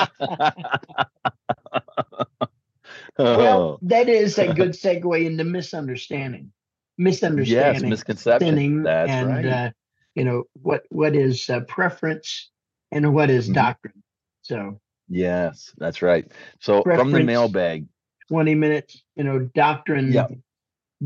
well, 3.18 3.80
that 3.84 4.10
is 4.10 4.38
a 4.40 4.54
good 4.54 4.72
segue 4.72 5.26
into 5.26 5.44
misunderstanding. 5.44 6.52
yes, 6.98 6.98
Misunderstanding, 6.98 7.90
misconception. 7.90 8.48
sinning, 8.50 8.84
That's 8.84 9.12
and 9.12 9.28
right. 9.28 9.46
uh, 9.46 9.70
you 10.16 10.26
know 10.26 10.46
what 10.54 10.84
what 10.90 11.16
is 11.16 11.50
uh, 11.50 11.62
preference 11.62 12.50
and 12.92 13.14
what 13.14 13.30
is 13.30 13.50
Mhm. 13.50 13.54
doctrine. 13.54 14.04
So 14.44 14.80
yes, 15.10 15.74
that's 15.78 16.02
right. 16.02 16.32
So 16.60 16.84
from 16.94 17.12
the 17.12 17.20
mailbag, 17.20 17.88
twenty 18.30 18.56
minutes, 18.56 19.04
you 19.16 19.24
know, 19.24 19.40
doctrine. 19.40 20.14
Yeah. 20.14 20.28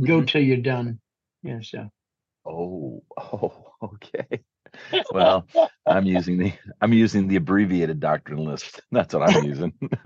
Go 0.06 0.22
Mhm. 0.22 0.28
till 0.28 0.42
you're 0.42 0.58
done. 0.58 1.00
Yeah. 1.44 1.60
So 1.62 1.90
Oh, 2.46 3.04
oh, 3.18 3.74
okay. 3.84 4.44
Well, 5.12 5.48
I'm 5.88 6.06
using 6.06 6.38
the 6.38 6.54
I'm 6.82 6.94
using 6.94 7.28
the 7.28 7.38
abbreviated 7.38 8.00
doctrine 8.00 8.46
list. 8.46 8.82
That's 8.92 9.14
what 9.14 9.24
I'm 9.24 9.40
using. 9.44 9.74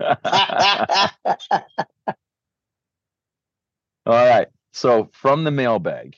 All 4.06 4.28
right. 4.28 4.48
So 4.72 5.10
from 5.12 5.44
the 5.44 5.50
mailbag, 5.50 6.16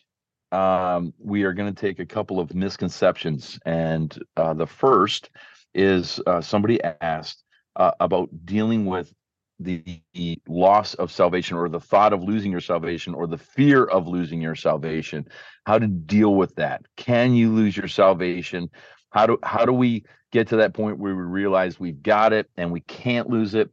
um, 0.55 1.13
we 1.19 1.43
are 1.43 1.53
going 1.53 1.73
to 1.73 1.81
take 1.81 1.99
a 1.99 2.07
couple 2.07 2.39
of 2.39 2.55
misconceptions, 2.55 3.59
and 3.67 4.17
uh, 4.37 4.55
the 4.55 4.67
first 4.67 5.31
is 5.75 6.21
uh, 6.29 6.41
somebody 6.41 6.81
asked 7.01 7.43
uh, 7.75 7.91
about 7.99 8.29
dealing 8.45 8.87
with 8.87 9.13
the, 9.59 10.01
the 10.13 10.41
loss 10.47 10.95
of 10.95 11.11
salvation, 11.11 11.57
or 11.57 11.69
the 11.69 11.81
thought 11.81 12.13
of 12.13 12.23
losing 12.23 12.53
your 12.53 12.61
salvation, 12.61 13.15
or 13.15 13.27
the 13.27 13.39
fear 13.39 13.85
of 13.85 14.07
losing 14.07 14.41
your 14.41 14.55
salvation. 14.55 15.27
How 15.67 15.81
to 15.81 15.89
deal 15.89 16.37
with 16.37 16.55
that? 16.55 16.83
Can 16.97 17.35
you 17.35 17.53
lose 17.53 17.77
your 17.77 17.89
salvation? 17.89 18.71
How 19.11 19.27
do 19.27 19.39
how 19.43 19.65
do 19.65 19.73
we 19.73 20.05
get 20.31 20.49
to 20.49 20.57
that 20.57 20.73
point 20.73 20.99
where 20.99 21.17
we 21.17 21.23
realize 21.23 21.81
we've 21.81 22.03
got 22.03 22.33
it 22.33 22.49
and 22.57 22.71
we 22.71 22.81
can't 22.81 23.29
lose 23.29 23.55
it? 23.55 23.71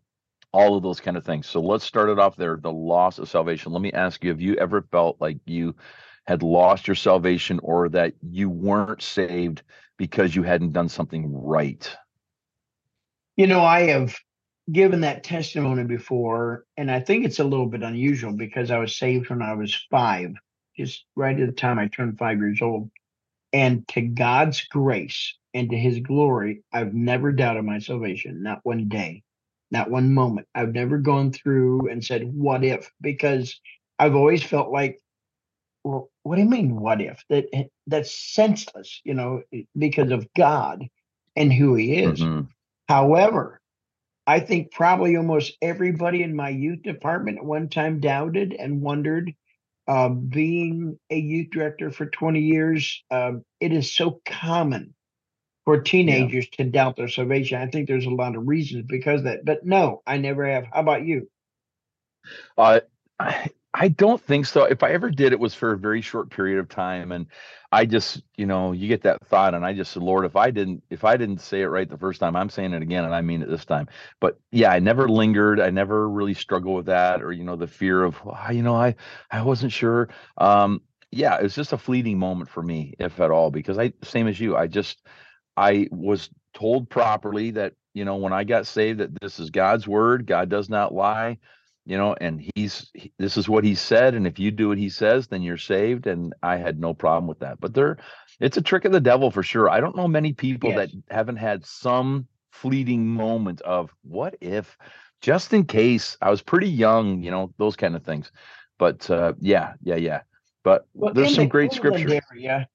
all 0.54 0.76
of 0.76 0.84
those 0.84 1.00
kind 1.00 1.16
of 1.16 1.24
things. 1.24 1.48
So 1.48 1.62
let's 1.62 1.86
start 1.86 2.10
it 2.10 2.20
off 2.20 2.36
there 2.36 2.60
the 2.62 2.70
loss 2.70 3.20
of 3.20 3.30
salvation. 3.30 3.72
Let 3.72 3.82
me 3.82 3.94
ask 3.94 4.22
you 4.22 4.32
have 4.32 4.42
you 4.42 4.56
ever 4.56 4.82
felt 4.82 5.16
like 5.22 5.38
you 5.46 5.74
had 6.28 6.44
lost 6.44 6.88
your 6.88 6.96
salvation 6.96 7.60
or 7.64 7.90
that 7.90 8.14
you 8.22 8.50
weren't 8.50 9.02
saved 9.02 9.64
because 9.98 10.36
you 10.36 10.44
hadn't 10.44 10.72
done 10.72 10.90
something 10.90 11.32
right? 11.34 11.96
you 13.38 13.48
know, 13.48 13.62
I 13.62 13.88
have 13.88 14.16
given 14.72 15.02
that 15.02 15.24
testimony 15.24 15.84
before, 15.84 16.66
and 16.78 16.92
I 16.92 17.00
think 17.00 17.26
it's 17.26 17.40
a 17.40 17.44
little 17.44 17.66
bit 17.66 17.84
unusual 17.84 18.34
because 18.34 18.72
I 18.72 18.78
was 18.78 18.96
saved 18.96 19.30
when 19.30 19.42
I 19.42 19.54
was 19.54 19.74
five, 19.90 20.36
just 20.78 21.06
right 21.16 21.40
at 21.40 21.48
the 21.48 21.54
time 21.54 21.80
I 21.80 21.88
turned 21.88 22.18
five 22.18 22.38
years 22.38 22.62
old. 22.62 22.92
And 23.54 23.88
to 23.90 24.02
God's 24.02 24.62
grace 24.68 25.36
and 25.54 25.70
to 25.72 25.78
his 25.78 26.00
glory, 26.00 26.64
I've 26.72 26.94
never 26.94 27.32
doubted 27.32 27.64
my 27.64 27.80
salvation, 27.80 28.44
not 28.44 28.60
one 28.64 28.88
day, 28.88 29.24
not 29.72 29.90
one 29.90 30.14
moment. 30.14 30.48
I've 30.56 30.74
never 30.74 31.00
gone 31.00 31.32
through 31.32 31.90
and 31.90 32.04
said, 32.04 32.32
What 32.32 32.64
if? 32.64 32.92
Because 33.02 33.60
I've 34.00 34.16
always 34.16 34.44
felt 34.44 34.72
like, 34.72 35.00
well, 35.84 36.10
what 36.24 36.36
do 36.36 36.44
you 36.44 36.50
mean, 36.50 36.80
what 36.80 37.02
if? 37.02 37.24
That 37.30 37.46
that's 37.88 38.14
senseless, 38.34 39.02
you 39.04 39.14
know, 39.14 39.44
because 39.78 40.12
of 40.12 40.28
God 40.36 40.88
and 41.36 41.52
who 41.52 41.76
he 41.76 41.96
is. 41.96 42.20
Mhm. 42.20 42.48
However, 42.88 43.62
I 44.28 44.40
think 44.40 44.72
probably 44.72 45.16
almost 45.18 45.58
everybody 45.62 46.24
in 46.24 46.36
my 46.36 46.50
youth 46.50 46.84
department 46.84 47.40
at 47.40 47.46
one 47.46 47.70
time 47.70 48.00
doubted 48.00 48.54
and 48.54 48.82
wondered. 48.82 49.34
Uh, 49.88 50.10
being 50.10 50.98
a 51.10 51.18
youth 51.20 51.50
director 51.50 51.90
for 51.90 52.06
20 52.06 52.40
years, 52.40 53.04
um, 53.10 53.44
it 53.60 53.74
is 53.74 53.94
so 53.94 54.22
common 54.26 54.94
for 55.66 55.82
teenagers 55.82 56.48
to 56.50 56.64
doubt 56.64 56.96
their 56.96 57.08
salvation. 57.08 57.62
I 57.62 57.68
think 57.68 57.88
there's 57.88 58.06
a 58.06 58.12
lot 58.12 58.36
of 58.36 58.48
reasons 58.48 58.86
because 58.88 59.22
of 59.22 59.24
that, 59.26 59.44
but 59.44 59.66
no, 59.66 60.02
I 60.06 60.18
never 60.18 60.46
have. 60.46 60.66
How 60.72 60.82
about 60.82 61.04
you? 61.06 61.30
Uh, 63.20 63.48
I, 63.74 63.88
don't 63.88 64.22
think 64.22 64.46
so. 64.46 64.64
If 64.64 64.84
I 64.84 64.92
ever 64.92 65.10
did, 65.10 65.32
it 65.32 65.40
was 65.40 65.54
for 65.54 65.72
a 65.72 65.78
very 65.78 66.02
short 66.02 66.30
period 66.30 66.60
of 66.60 66.68
time, 66.70 67.12
and 67.12 67.28
I 67.72 67.86
just, 67.86 68.22
you 68.36 68.46
know, 68.46 68.74
you 68.74 68.88
get 68.88 69.04
that 69.04 69.26
thought, 69.28 69.54
and 69.54 69.66
I 69.66 69.74
just 69.74 69.94
said, 69.94 70.04
Lord, 70.04 70.26
if 70.26 70.36
I 70.36 70.52
didn't, 70.52 70.84
if 70.90 71.06
I 71.06 71.16
didn't 71.16 71.40
say 71.40 71.62
it 71.62 71.68
right 71.68 71.90
the 71.90 71.98
first 71.98 72.20
time, 72.20 72.36
I'm 72.36 72.50
saying 72.50 72.74
it 72.74 72.82
again, 72.82 73.06
and 73.06 73.16
I 73.16 73.22
mean 73.22 73.42
it 73.42 73.50
this 73.50 73.66
time. 73.66 73.88
But 74.20 74.40
yeah, 74.52 74.72
I 74.72 74.80
never 74.80 75.08
lingered. 75.08 75.60
I 75.60 75.70
never 75.70 76.10
really 76.10 76.34
struggled 76.34 76.76
with 76.76 76.86
that, 76.88 77.22
or 77.22 77.32
you 77.32 77.44
know, 77.46 77.56
the 77.56 77.68
fear 77.68 78.04
of, 78.04 78.18
"Ah, 78.26 78.52
you 78.52 78.62
know, 78.62 78.76
I, 78.76 78.96
I 79.32 79.42
wasn't 79.44 79.72
sure. 79.72 80.10
Um, 80.38 80.82
yeah, 81.12 81.38
it 81.38 81.44
was 81.44 81.56
just 81.56 81.74
a 81.74 81.78
fleeting 81.78 82.20
moment 82.20 82.50
for 82.50 82.64
me, 82.64 82.94
if 83.00 83.20
at 83.20 83.32
all, 83.32 83.52
because 83.52 83.78
I, 83.78 83.94
same 84.04 84.28
as 84.28 84.40
you, 84.40 84.56
I 84.56 84.68
just, 84.68 85.06
I 85.58 85.88
was 85.92 86.30
told 86.54 86.90
properly 86.90 87.52
that, 87.52 87.74
you 87.94 88.06
know, 88.06 88.16
when 88.18 88.34
I 88.34 88.44
got 88.44 88.68
saved, 88.68 89.00
that 89.00 89.20
this 89.22 89.40
is 89.40 89.50
God's 89.50 89.88
word. 89.88 90.26
God 90.26 90.50
does 90.50 90.70
not 90.70 90.94
lie 90.94 91.38
you 91.86 91.98
know 91.98 92.16
and 92.22 92.44
he's 92.56 92.90
he, 92.94 93.12
this 93.18 93.38
is 93.38 93.50
what 93.50 93.64
he 93.64 93.76
said 93.76 94.14
and 94.14 94.28
if 94.28 94.38
you 94.38 94.52
do 94.52 94.70
what 94.70 94.78
he 94.78 94.90
says 94.90 95.28
then 95.28 95.42
you're 95.42 95.58
saved 95.58 96.06
and 96.08 96.34
i 96.44 96.56
had 96.56 96.80
no 96.80 96.94
problem 96.94 97.28
with 97.28 97.40
that. 97.40 97.60
But 97.60 97.74
there 97.74 97.98
it's 98.40 98.58
a 98.58 98.62
trick 98.62 98.86
of 98.86 98.92
the 98.92 99.00
devil 99.00 99.30
for 99.30 99.44
sure. 99.44 99.70
I 99.70 99.80
don't 99.80 99.96
know 99.96 100.08
many 100.08 100.34
people 100.34 100.70
Yes. 100.72 100.92
that 100.92 101.16
haven't 101.16 101.38
had 101.38 101.66
some 101.66 102.28
fleeting 102.52 103.08
moment 103.08 103.62
of 103.62 103.92
what 104.04 104.36
if? 104.42 104.78
Just 105.22 105.54
in 105.54 105.66
case. 105.66 106.18
I 106.22 106.30
was 106.30 106.42
pretty 106.42 106.70
young 106.70 107.22
you 107.24 107.32
know 107.32 107.54
those 107.58 107.76
kind 107.76 107.96
of 107.96 108.04
things. 108.04 108.32
But 108.78 109.10
uh 109.10 109.34
yeah 109.40 109.74
yeah 109.84 109.96
yeah. 109.98 110.22
But 110.64 110.88
Well, 110.94 111.14
there's 111.14 111.36
some 111.36 111.46
the 111.46 111.50
great 111.50 111.74
scripture 111.74 112.22
Area, 112.32 112.68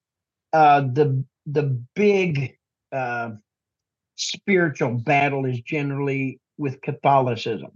uh, 0.53 0.81
the 0.81 1.25
the 1.47 1.81
big 1.95 2.57
uh, 2.93 3.31
spiritual 4.17 4.95
battle 4.95 5.45
is 5.45 5.61
generally 5.61 6.41
with 6.59 6.81
Catholicism. 6.81 7.71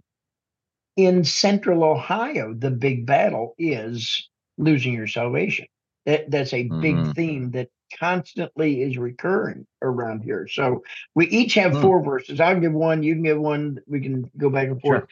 In 0.97 1.25
Central 1.25 1.85
Ohio, 1.85 2.53
the 2.55 2.71
big 2.71 3.07
battle 3.07 3.55
is 3.59 4.29
losing 4.59 4.93
your 4.93 5.07
salvation. 5.07 5.67
That, 6.07 6.31
that's 6.31 6.53
a 6.53 6.65
big 6.65 6.97
Mhm. 6.97 7.15
theme 7.15 7.51
that 7.53 7.71
constantly 7.99 8.83
is 8.83 8.99
recurring 8.99 9.67
around 9.83 10.23
here. 10.23 10.47
So 10.49 10.83
we 11.15 11.27
each 11.29 11.55
have 11.55 11.73
Hmm. 11.75 11.81
four 11.81 12.03
verses. 12.03 12.41
I'll 12.41 12.61
give 12.61 12.73
one. 12.73 13.03
You 13.03 13.15
can 13.15 13.23
give 13.23 13.41
one. 13.41 13.79
We 13.87 14.01
can 14.01 14.31
go 14.37 14.51
back 14.51 14.69
and 14.69 14.81
forth. 14.81 15.05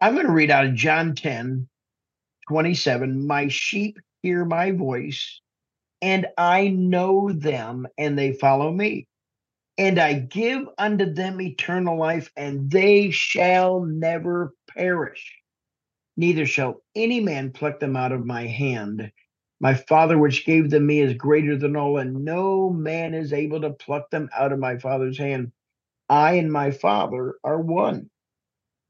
I'm 0.00 0.14
going 0.14 0.26
to 0.26 0.32
read 0.32 0.50
out 0.50 0.66
of 0.66 0.74
John 0.74 1.14
10, 1.14 1.68
27. 2.48 3.26
My 3.26 3.48
sheep 3.48 3.98
hear 4.22 4.44
my 4.44 4.72
voice, 4.72 5.40
and 6.02 6.26
I 6.36 6.68
know 6.68 7.32
them, 7.32 7.86
and 7.98 8.18
they 8.18 8.32
follow 8.32 8.70
me. 8.72 9.06
And 9.78 9.98
I 9.98 10.14
give 10.14 10.68
unto 10.78 11.12
them 11.12 11.40
eternal 11.40 11.98
life, 11.98 12.30
and 12.36 12.70
they 12.70 13.10
shall 13.10 13.80
never 13.84 14.54
perish. 14.68 15.34
Neither 16.16 16.46
shall 16.46 16.82
any 16.94 17.20
man 17.20 17.52
pluck 17.52 17.80
them 17.80 17.96
out 17.96 18.12
of 18.12 18.24
my 18.26 18.46
hand. 18.46 19.12
My 19.60 19.74
Father, 19.74 20.18
which 20.18 20.46
gave 20.46 20.70
them 20.70 20.86
me, 20.86 21.00
is 21.00 21.14
greater 21.14 21.56
than 21.56 21.76
all, 21.76 21.98
and 21.98 22.24
no 22.24 22.70
man 22.70 23.14
is 23.14 23.32
able 23.32 23.60
to 23.62 23.70
pluck 23.70 24.10
them 24.10 24.28
out 24.36 24.52
of 24.52 24.58
my 24.58 24.78
Father's 24.78 25.18
hand. 25.18 25.52
I 26.08 26.34
and 26.34 26.52
my 26.52 26.70
Father 26.70 27.34
are 27.44 27.60
one. 27.60 28.10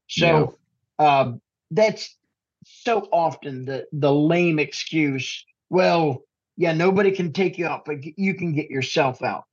So 0.07 0.57
um, 0.99 1.41
that's 1.71 2.15
so 2.65 3.07
often 3.11 3.65
the 3.65 3.87
the 3.91 4.13
lame 4.13 4.59
excuse. 4.59 5.45
Well, 5.69 6.23
yeah, 6.57 6.73
nobody 6.73 7.11
can 7.11 7.33
take 7.33 7.57
you 7.57 7.67
out, 7.67 7.85
but 7.85 7.97
you 8.17 8.33
can 8.35 8.53
get 8.53 8.69
yourself 8.69 9.23
out. 9.23 9.45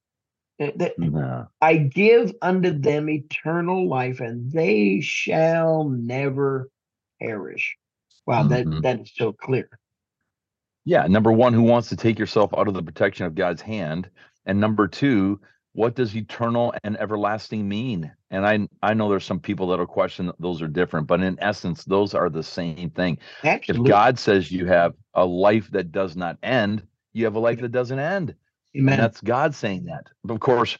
No. 0.58 1.48
I 1.60 1.76
give 1.76 2.32
unto 2.40 2.78
them 2.78 3.08
eternal 3.10 3.88
life, 3.88 4.20
and 4.20 4.50
they 4.52 5.00
shall 5.00 5.88
never 5.88 6.70
perish. 7.20 7.76
Wow, 8.26 8.44
Mhm. 8.44 8.48
that 8.50 8.82
that 8.82 9.00
is 9.00 9.12
so 9.14 9.32
clear. 9.32 9.68
Yeah, 10.84 11.06
number 11.06 11.32
one, 11.32 11.52
who 11.54 11.62
wants 11.62 11.88
to 11.88 11.96
take 11.96 12.18
yourself 12.18 12.52
out 12.56 12.68
of 12.68 12.74
the 12.74 12.82
protection 12.82 13.26
of 13.26 13.34
God's 13.34 13.62
hand? 13.62 14.10
And 14.46 14.60
number 14.60 14.86
two, 14.86 15.40
what 15.72 15.96
does 15.96 16.14
eternal 16.14 16.74
and 16.84 16.96
everlasting 16.98 17.66
mean? 17.68 18.12
And 18.30 18.46
I 18.46 18.68
I 18.82 18.94
know 18.94 19.08
there's 19.08 19.24
some 19.24 19.40
people 19.40 19.66
that'll 19.68 19.86
question 19.86 20.26
that 20.26 20.40
those 20.40 20.62
are 20.62 20.68
different, 20.68 21.06
but 21.06 21.20
in 21.22 21.38
essence, 21.40 21.84
those 21.84 22.14
are 22.14 22.30
the 22.30 22.42
same 22.42 22.90
thing. 22.90 23.18
Absolutely. 23.42 23.88
If 23.90 23.92
God 23.92 24.18
says 24.18 24.52
you 24.52 24.66
have 24.66 24.94
a 25.14 25.24
life 25.24 25.70
that 25.72 25.90
does 25.90 26.16
not 26.16 26.38
end, 26.42 26.86
you 27.12 27.24
have 27.24 27.34
a 27.34 27.40
life 27.40 27.60
that 27.60 27.72
doesn't 27.72 27.98
end. 27.98 28.34
Amen. 28.76 28.94
And 28.94 29.02
that's 29.02 29.20
God 29.20 29.54
saying 29.54 29.86
that. 29.86 30.08
But 30.24 30.34
of 30.34 30.40
course, 30.40 30.78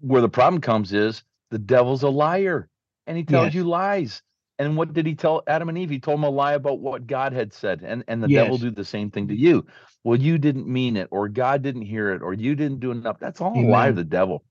where 0.00 0.22
the 0.22 0.28
problem 0.28 0.60
comes 0.60 0.92
is 0.92 1.24
the 1.50 1.58
devil's 1.58 2.02
a 2.02 2.08
liar 2.10 2.68
and 3.06 3.16
he 3.16 3.24
tells 3.24 3.44
Yes. 3.44 3.54
you 3.54 3.64
lies. 3.64 4.22
And 4.58 4.76
what 4.76 4.92
did 4.92 5.06
he 5.06 5.14
tell 5.16 5.42
Adam 5.48 5.68
and 5.70 5.78
Eve? 5.78 5.90
He 5.90 6.00
told 6.00 6.18
them 6.18 6.24
a 6.24 6.30
lie 6.30 6.54
about 6.54 6.80
what 6.80 7.06
God 7.06 7.32
had 7.32 7.52
said. 7.52 7.82
And 7.84 8.04
and 8.08 8.22
the 8.22 8.28
Yes. 8.28 8.34
devil 8.34 8.58
do 8.58 8.70
the 8.70 8.84
same 8.84 9.10
thing 9.10 9.28
to 9.28 9.36
you. 9.36 9.66
Well, 10.04 10.20
you 10.20 10.38
didn't 10.38 10.68
mean 10.68 10.96
it, 10.96 11.08
or 11.10 11.28
God 11.28 11.62
didn't 11.62 11.82
hear 11.82 12.12
it, 12.12 12.22
or 12.22 12.34
you 12.34 12.54
didn't 12.54 12.80
do 12.80 12.90
enough. 12.92 13.18
That's 13.20 13.40
all 13.40 13.60
a 13.60 13.66
lie 13.66 13.88
Amen. 13.88 13.88
of 13.88 13.96
the 13.96 14.04
devil. 14.04 14.44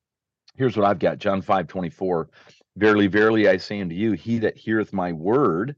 Here's 0.56 0.78
what 0.78 0.86
I've 0.86 1.00
got. 1.00 1.20
John 1.20 1.42
5, 1.42 1.68
24. 1.68 2.30
Verily, 2.78 3.08
verily, 3.08 3.48
I 3.50 3.58
say 3.58 3.82
unto 3.82 3.96
you, 3.96 4.14
he 4.14 4.40
that 4.40 4.58
heareth 4.58 4.94
my 4.94 5.14
word 5.14 5.76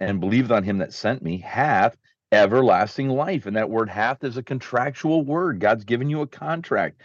and 0.00 0.20
believeth 0.20 0.50
on 0.52 0.64
him 0.64 0.78
that 0.78 0.92
sent 0.92 1.22
me 1.22 1.38
hath 1.38 1.96
everlasting 2.32 3.08
life. 3.08 3.46
And 3.46 3.56
that 3.56 3.70
word 3.70 3.88
hath 3.88 4.24
is 4.24 4.36
a 4.36 4.42
contractual 4.42 5.24
word. 5.24 5.60
God's 5.60 5.84
given 5.84 6.10
you 6.10 6.22
a 6.22 6.26
contract 6.26 7.00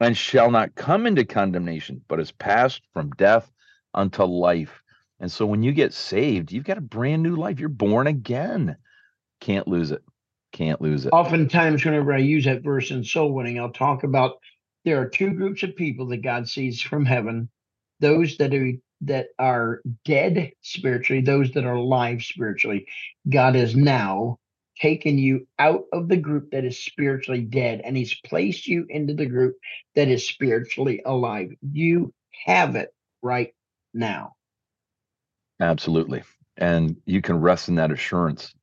and 0.00 0.16
shall 0.16 0.50
not 0.50 0.74
come 0.74 1.06
into 1.06 1.24
condemnation, 1.24 2.02
but 2.08 2.20
is 2.20 2.32
passed 2.32 2.82
from 2.92 3.10
death 3.10 3.50
unto 3.94 4.24
life. 4.24 4.82
And 5.20 5.30
so 5.30 5.46
when 5.46 5.62
you 5.62 5.72
get 5.72 5.94
saved, 5.94 6.52
you've 6.52 6.64
got 6.64 6.78
a 6.78 6.82
brand 6.82 7.22
new 7.22 7.36
life. 7.36 7.60
You're 7.60 7.68
born 7.68 8.08
again. 8.08 8.76
Can't 9.40 9.68
lose 9.68 9.92
it. 9.92 10.02
Can't 10.52 10.80
lose 10.80 11.06
it. 11.06 11.10
Oftentimes, 11.10 11.84
whenever 11.84 12.12
I 12.12 12.18
use 12.18 12.44
that 12.44 12.62
verse 12.62 12.90
in 12.90 13.04
soul 13.04 13.32
winning, 13.32 13.58
I'll 13.58 13.70
talk 13.70 14.04
about 14.04 14.36
there 14.84 15.00
are 15.00 15.08
two 15.08 15.30
groups 15.30 15.62
of 15.62 15.76
people 15.76 16.06
that 16.08 16.22
God 16.22 16.48
sees 16.48 16.80
from 16.80 17.04
heaven: 17.04 17.48
those 18.00 18.36
that 18.36 18.54
are 18.54 18.72
that 19.02 19.26
are 19.38 19.80
dead 20.04 20.52
spiritually, 20.62 21.22
those 21.22 21.50
that 21.52 21.64
are 21.64 21.74
alive 21.74 22.22
spiritually. 22.22 22.86
God 23.28 23.56
is 23.56 23.74
now 23.74 24.38
taken 24.80 25.18
you 25.18 25.46
out 25.58 25.84
of 25.92 26.08
the 26.08 26.16
group 26.16 26.50
that 26.50 26.64
is 26.64 26.78
spiritually 26.78 27.42
dead, 27.42 27.80
and 27.84 27.96
He's 27.96 28.14
placed 28.14 28.66
you 28.66 28.86
into 28.88 29.14
the 29.14 29.26
group 29.26 29.56
that 29.94 30.08
is 30.08 30.26
spiritually 30.26 31.02
alive. 31.04 31.50
You 31.62 32.12
have 32.44 32.76
it 32.76 32.92
right 33.22 33.54
now. 33.92 34.34
Absolutely. 35.60 36.22
And 36.56 36.96
you 37.06 37.22
can 37.22 37.40
rest 37.40 37.68
in 37.68 37.76
that 37.76 37.90
assurance. 37.90 38.54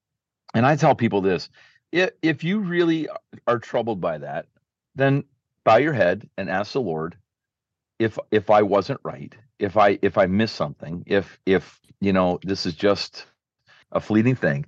And 0.53 0.65
I 0.65 0.75
tell 0.75 0.95
people 0.95 1.21
this 1.21 1.49
if, 1.91 2.43
you 2.43 2.59
really 2.59 3.07
are 3.47 3.59
troubled 3.59 3.99
by 3.99 4.17
that, 4.19 4.47
then 4.95 5.23
bow 5.63 5.77
your 5.77 5.93
head 5.93 6.29
and 6.37 6.49
ask 6.49 6.73
the 6.73 6.81
Lord 6.81 7.17
if 7.99 8.17
if 8.31 8.49
I 8.49 8.63
wasn't 8.63 8.99
right, 9.03 9.33
if 9.59 9.77
I 9.77 9.99
if 10.01 10.17
I 10.17 10.25
missed 10.25 10.55
something, 10.55 11.03
if 11.05 11.39
if 11.45 11.79
you 11.99 12.11
know 12.13 12.39
this 12.43 12.65
is 12.65 12.73
just 12.73 13.27
a 13.91 13.99
fleeting 13.99 14.35
thing, 14.35 14.65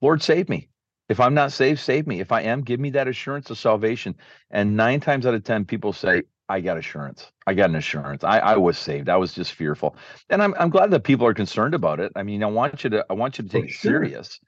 Lord 0.00 0.20
save 0.20 0.48
me. 0.48 0.68
If 1.12 1.20
I'm 1.20 1.34
not 1.34 1.52
saved, 1.52 1.78
save 1.78 2.06
me. 2.06 2.20
If 2.20 2.32
I 2.32 2.40
am, 2.40 2.62
give 2.62 2.80
me 2.80 2.88
that 2.92 3.06
assurance 3.06 3.50
of 3.50 3.58
salvation. 3.58 4.14
And 4.50 4.78
nine 4.78 4.98
times 4.98 5.26
out 5.26 5.34
of 5.34 5.44
ten, 5.44 5.66
people 5.66 5.92
say, 5.92 6.22
I 6.48 6.62
got 6.62 6.78
assurance. 6.78 7.30
I 7.46 7.52
got 7.52 7.68
an 7.68 7.76
assurance. 7.76 8.24
I, 8.24 8.38
I 8.38 8.56
was 8.56 8.78
saved. 8.78 9.10
I 9.10 9.18
was 9.18 9.34
just 9.34 9.52
fearful. 9.52 9.94
And 10.30 10.42
I'm 10.42 10.54
I'm 10.58 10.70
glad 10.70 10.90
that 10.90 11.04
people 11.04 11.26
are 11.26 11.34
concerned 11.34 11.74
about 11.74 12.00
it. 12.00 12.12
I 12.16 12.22
mean, 12.22 12.42
I 12.42 12.46
want 12.46 12.82
you 12.82 12.88
to 12.88 13.04
I 13.10 13.12
want 13.12 13.36
you 13.36 13.44
to 13.44 13.50
take 13.50 13.64
it 13.64 13.72
sure. 13.72 13.92
serious. 13.92 14.40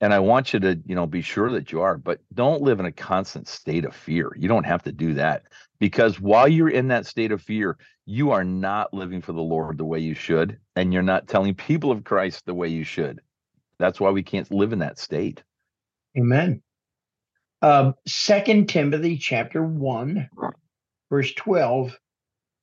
And 0.00 0.14
I 0.14 0.18
want 0.18 0.54
you 0.54 0.60
to, 0.60 0.80
you 0.86 0.94
know, 0.94 1.06
be 1.06 1.20
sure 1.20 1.50
that 1.50 1.72
you 1.72 1.82
are, 1.82 1.98
but 1.98 2.20
don't 2.32 2.62
live 2.62 2.80
in 2.80 2.86
a 2.86 2.92
constant 2.92 3.48
state 3.48 3.84
of 3.84 3.94
fear. 3.94 4.32
You 4.38 4.48
don't 4.48 4.64
have 4.64 4.82
to 4.84 4.92
do 4.92 5.12
that 5.14 5.42
because 5.78 6.18
while 6.18 6.48
you're 6.48 6.70
in 6.70 6.88
that 6.88 7.04
state 7.04 7.32
of 7.32 7.42
fear, 7.42 7.76
you 8.06 8.30
are 8.30 8.44
not 8.44 8.94
living 8.94 9.20
for 9.20 9.34
the 9.34 9.42
Lord 9.42 9.76
the 9.76 9.84
way 9.84 9.98
you 9.98 10.14
should, 10.14 10.58
and 10.74 10.90
you're 10.94 11.02
not 11.02 11.28
telling 11.28 11.54
people 11.54 11.90
of 11.90 12.04
Christ 12.04 12.46
the 12.46 12.54
way 12.54 12.68
you 12.68 12.84
should. 12.84 13.20
That's 13.78 14.00
why 14.00 14.10
we 14.10 14.22
can't 14.22 14.50
live 14.50 14.72
in 14.72 14.78
that 14.78 14.98
state. 14.98 15.42
Amen. 16.16 16.62
Um, 17.62 17.94
Second 18.06 18.68
Timothy 18.68 19.18
chapter 19.18 19.62
one, 19.62 20.28
verse 21.10 21.32
twelve, 21.34 21.98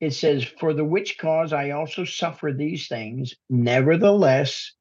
it 0.01 0.11
says, 0.11 0.43
"For 0.43 0.73
the 0.73 0.85
which 0.85 1.17
cause 1.17 1.53
I 1.53 1.71
also 1.71 2.05
suffer 2.05 2.53
these 2.53 2.87
things; 2.87 3.35
nevertheless, 3.49 4.73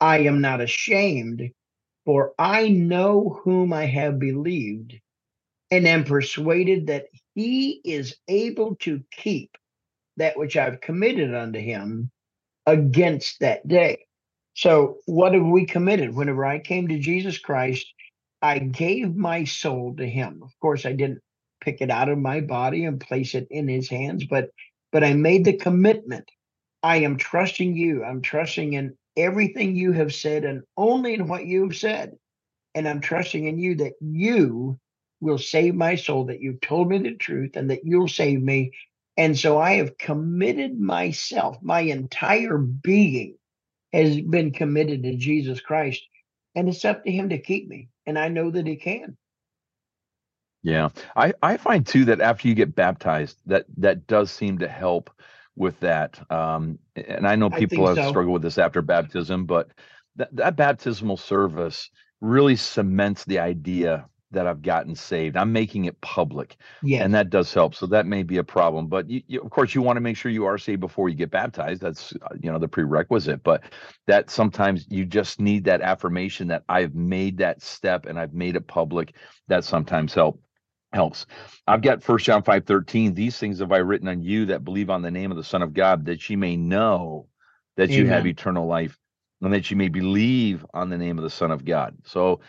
I 0.00 0.20
am 0.20 0.40
not 0.40 0.60
ashamed, 0.60 1.50
for 2.04 2.34
I 2.38 2.68
know 2.68 3.40
whom 3.44 3.72
I 3.72 3.86
have 3.86 4.18
believed, 4.20 4.94
and 5.70 5.86
am 5.88 6.04
persuaded 6.04 6.88
that 6.88 7.06
He 7.34 7.80
is 7.84 8.16
able 8.28 8.76
to 8.78 9.02
keep 9.12 9.56
that 10.18 10.38
which 10.38 10.56
I've 10.56 10.80
committed 10.80 11.34
unto 11.34 11.60
Him 11.60 12.10
against 12.66 13.40
that 13.40 13.66
day." 13.68 14.06
So, 14.54 14.98
what 15.06 15.34
have 15.34 15.46
we 15.46 15.66
committed? 15.66 16.14
Whenever 16.14 16.44
I 16.46 16.60
came 16.60 16.88
to 16.88 16.98
Jesus 16.98 17.38
Christ. 17.38 17.86
I 18.46 18.60
gave 18.60 19.16
my 19.16 19.42
soul 19.42 19.96
to 19.96 20.08
him. 20.08 20.40
Of 20.44 20.52
course, 20.60 20.86
I 20.86 20.92
didn't 20.92 21.20
pick 21.60 21.80
it 21.80 21.90
out 21.90 22.08
of 22.08 22.18
my 22.18 22.40
body 22.40 22.84
and 22.84 23.00
place 23.00 23.34
it 23.34 23.48
in 23.50 23.66
his 23.66 23.90
hands, 23.90 24.24
but 24.24 24.50
but 24.92 25.02
I 25.02 25.14
made 25.14 25.44
the 25.44 25.56
commitment. 25.56 26.30
I 26.80 26.98
am 26.98 27.16
trusting 27.16 27.76
you. 27.76 28.04
I'm 28.04 28.22
trusting 28.22 28.74
in 28.74 28.96
everything 29.16 29.74
you 29.74 29.90
have 29.92 30.14
said 30.14 30.44
and 30.44 30.62
only 30.76 31.14
in 31.14 31.26
what 31.26 31.44
you 31.44 31.64
have 31.64 31.76
said. 31.76 32.16
And 32.76 32.88
I'm 32.88 33.00
trusting 33.00 33.48
in 33.48 33.58
you 33.58 33.74
that 33.76 33.94
you 34.00 34.78
will 35.20 35.38
save 35.38 35.74
my 35.74 35.96
soul, 35.96 36.26
that 36.26 36.40
you've 36.40 36.60
told 36.60 36.88
me 36.88 36.98
the 36.98 37.16
truth 37.16 37.56
and 37.56 37.68
that 37.70 37.84
you'll 37.84 38.06
save 38.06 38.40
me. 38.40 38.70
And 39.16 39.36
so 39.36 39.58
I 39.58 39.72
have 39.74 39.98
committed 39.98 40.78
myself, 40.78 41.58
my 41.62 41.80
entire 41.80 42.58
being 42.58 43.38
has 43.92 44.20
been 44.20 44.52
committed 44.52 45.02
to 45.02 45.16
Jesus 45.16 45.60
Christ. 45.60 46.02
And 46.54 46.68
it's 46.68 46.84
up 46.84 47.02
to 47.04 47.10
him 47.10 47.30
to 47.30 47.38
keep 47.38 47.68
me. 47.68 47.88
And 48.06 48.18
I 48.18 48.28
know 48.28 48.50
that 48.50 48.66
he 48.66 48.76
can. 48.76 49.16
Yeah. 50.62 50.88
I, 51.14 51.32
I 51.42 51.56
find 51.58 51.86
too 51.86 52.06
that 52.06 52.20
after 52.20 52.48
you 52.48 52.54
get 52.54 52.74
baptized, 52.74 53.38
that 53.46 53.66
that 53.78 54.06
does 54.06 54.30
seem 54.30 54.58
to 54.58 54.68
help 54.68 55.10
with 55.54 55.78
that. 55.80 56.20
Um, 56.30 56.78
and 56.96 57.26
I 57.26 57.36
know 57.36 57.50
people 57.50 57.86
think 57.86 57.96
have 57.98 58.06
so. 58.06 58.10
struggled 58.10 58.34
with 58.34 58.42
this 58.42 58.58
after 58.58 58.82
baptism, 58.82 59.46
but 59.46 59.70
that, 60.16 60.34
that 60.36 60.56
baptismal 60.56 61.16
service 61.18 61.90
really 62.20 62.56
cements 62.56 63.24
the 63.24 63.38
idea 63.38 64.06
that 64.32 64.46
I've 64.46 64.62
gotten 64.62 64.94
saved. 64.94 65.36
I'm 65.36 65.52
making 65.52 65.84
it 65.84 66.00
public. 66.00 66.56
Yes. 66.82 67.04
and 67.04 67.14
that 67.14 67.30
does 67.30 67.52
help. 67.54 67.74
So 67.74 67.86
that 67.86 68.06
may 68.06 68.22
be 68.22 68.38
a 68.38 68.44
problem, 68.44 68.88
but 68.88 69.08
you, 69.08 69.22
you, 69.26 69.40
of 69.40 69.50
course 69.50 69.74
you 69.74 69.82
want 69.82 69.96
to 69.96 70.00
make 70.00 70.16
sure 70.16 70.30
you 70.30 70.44
are 70.46 70.58
saved 70.58 70.80
before 70.80 71.08
you 71.08 71.14
get 71.14 71.30
baptized. 71.30 71.80
That's 71.80 72.12
uh, 72.22 72.34
you 72.40 72.50
know 72.50 72.58
the 72.58 72.68
prerequisite. 72.68 73.42
But 73.42 73.62
that 74.06 74.30
sometimes 74.30 74.86
you 74.90 75.04
just 75.04 75.40
need 75.40 75.64
that 75.64 75.80
affirmation 75.80 76.48
that 76.48 76.64
I've 76.68 76.94
made 76.94 77.38
that 77.38 77.62
step 77.62 78.06
and 78.06 78.18
I've 78.18 78.34
made 78.34 78.56
it 78.56 78.66
public. 78.66 79.14
That 79.48 79.64
sometimes 79.64 80.14
help 80.14 80.40
helps. 80.92 81.26
I've 81.66 81.82
got 81.82 82.02
First 82.02 82.24
John 82.26 82.42
five 82.42 82.64
thirteen. 82.64 83.14
These 83.14 83.38
things 83.38 83.60
have 83.60 83.72
I 83.72 83.78
written 83.78 84.08
on 84.08 84.22
you 84.22 84.46
that 84.46 84.64
believe 84.64 84.90
on 84.90 85.02
the 85.02 85.10
name 85.10 85.30
of 85.30 85.36
the 85.36 85.44
Son 85.44 85.62
of 85.62 85.74
God, 85.74 86.04
that 86.06 86.28
ye 86.28 86.36
may 86.36 86.56
know 86.56 87.28
that 87.76 87.90
you 87.90 88.06
have 88.06 88.26
eternal 88.26 88.66
life, 88.66 88.98
and 89.42 89.52
that 89.52 89.70
you 89.70 89.76
may 89.76 89.88
believe 89.88 90.64
on 90.74 90.88
the 90.88 90.98
name 90.98 91.18
of 91.18 91.24
the 91.24 91.30
Son 91.30 91.50
of 91.50 91.64
God. 91.64 91.96
So 92.04 92.40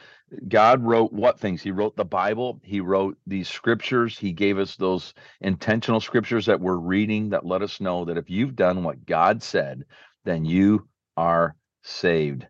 God 0.48 0.84
wrote 0.84 1.14
what 1.14 1.40
things? 1.40 1.62
He 1.62 1.72
wrote 1.72 1.96
the 1.96 2.06
Bible. 2.06 2.60
He 2.64 2.82
wrote 2.82 3.18
these 3.26 3.48
scriptures. 3.48 4.20
He 4.20 4.34
gave 4.34 4.58
us 4.58 4.76
those 4.76 5.14
intentional 5.42 6.02
scriptures 6.02 6.46
that 6.48 6.60
we're 6.60 6.78
reading 6.78 7.30
that 7.30 7.46
let 7.46 7.62
us 7.62 7.80
know 7.80 8.06
that 8.06 8.18
if 8.18 8.30
you've 8.30 8.56
done 8.56 8.84
what 8.84 9.06
God 9.06 9.42
said, 9.42 9.86
then 10.26 10.44
you 10.44 10.88
are 11.16 11.56
saved. 11.84 12.46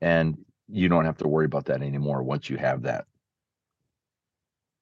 And 0.00 0.36
you 0.68 0.88
don't 0.88 1.06
have 1.06 1.18
to 1.18 1.28
worry 1.28 1.46
about 1.46 1.66
that 1.66 1.82
anymore 1.82 2.22
once 2.22 2.50
you 2.50 2.58
have 2.58 2.82
that. 2.82 3.06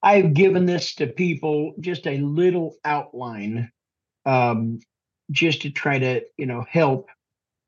I've 0.02 0.34
given 0.34 0.66
this 0.66 0.94
to 0.96 1.06
people 1.06 1.74
just 1.80 2.06
a 2.06 2.18
little 2.18 2.74
outline, 2.84 3.70
um, 4.24 4.80
just 5.30 5.62
to 5.62 5.70
try 5.70 5.98
to, 5.98 6.22
you 6.36 6.46
know, 6.46 6.64
help. 6.68 7.08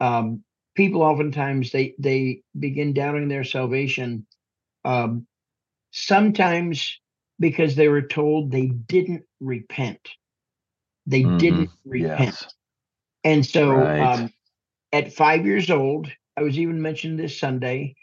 Um, 0.01 0.43
people 0.75 1.03
oftentimes 1.03 1.71
they 1.71 1.95
they 1.99 2.43
begin 2.59 2.95
doubting 2.95 3.29
their 3.29 3.45
salvation. 3.45 4.27
Um, 4.85 5.27
sometimes 5.93 7.01
because 7.39 7.75
they 7.77 7.89
were 7.89 8.03
told 8.03 8.51
they 8.51 8.69
didn't 8.69 9.25
repent. 9.41 10.11
They 11.07 11.25
Mhm. 11.25 11.39
didn't 11.39 11.71
repent. 11.85 12.37
Yes. 12.37 12.49
And 13.25 13.45
so 13.45 13.95
Right. 13.95 14.01
um, 14.01 14.33
at 14.93 15.13
five 15.13 15.47
years 15.47 15.71
old, 15.71 16.11
I 16.37 16.43
was 16.43 16.59
even 16.59 16.81
mentioned 16.83 17.19
this 17.19 17.39
Sunday. 17.39 17.95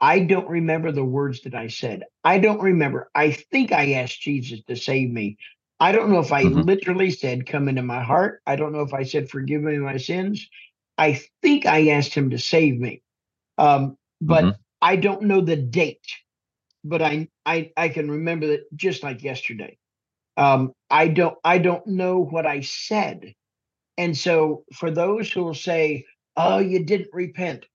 I 0.00 0.20
don't 0.20 0.48
remember 0.48 0.92
the 0.92 1.04
words 1.04 1.42
that 1.42 1.54
I 1.54 1.68
said. 1.68 2.04
I 2.24 2.38
don't 2.38 2.60
remember. 2.60 3.10
I 3.14 3.32
think 3.32 3.72
I 3.72 3.92
asked 3.94 4.20
Jesus 4.22 4.62
to 4.64 4.76
save 4.76 5.10
me. 5.10 5.38
I 5.80 5.92
don't 5.92 6.10
know 6.10 6.20
if 6.20 6.32
I 6.32 6.42
Mhm. 6.42 6.64
literally 6.64 7.10
said, 7.10 7.46
Come 7.46 7.68
into 7.68 7.82
my 7.82 8.02
heart. 8.02 8.42
I 8.46 8.56
don't 8.56 8.72
know 8.72 8.82
if 8.82 8.94
I 8.94 9.04
said, 9.04 9.30
Forgive 9.30 9.62
me 9.62 9.78
my 9.78 9.96
sins. 9.98 10.48
I 10.98 11.20
think 11.42 11.66
I 11.66 11.88
asked 11.88 12.14
him 12.14 12.30
to 12.30 12.38
save 12.38 12.78
me. 12.78 13.02
Um, 13.58 13.96
but 14.20 14.52
Mhm. 14.52 14.71
I 14.82 14.96
don't 14.96 15.22
know 15.22 15.40
the 15.40 15.56
date. 15.56 16.06
But 16.84 17.00
I, 17.00 17.28
I 17.46 17.72
I 17.76 17.88
can 17.88 18.10
remember 18.10 18.48
that 18.48 18.64
just 18.76 19.04
like 19.04 19.22
yesterday. 19.22 19.78
Um, 20.36 20.72
I 20.90 21.08
don't 21.08 21.38
I 21.44 21.58
don't 21.58 21.86
know 21.86 22.18
what 22.24 22.46
I 22.46 22.60
said. 22.60 23.34
And 23.98 24.16
so, 24.16 24.64
for 24.74 24.90
those 24.90 25.30
who 25.30 25.44
will 25.44 25.54
say, 25.54 26.06
Oh, 26.36 26.58
you 26.58 26.84
didn't 26.84 27.10
repent, 27.12 27.66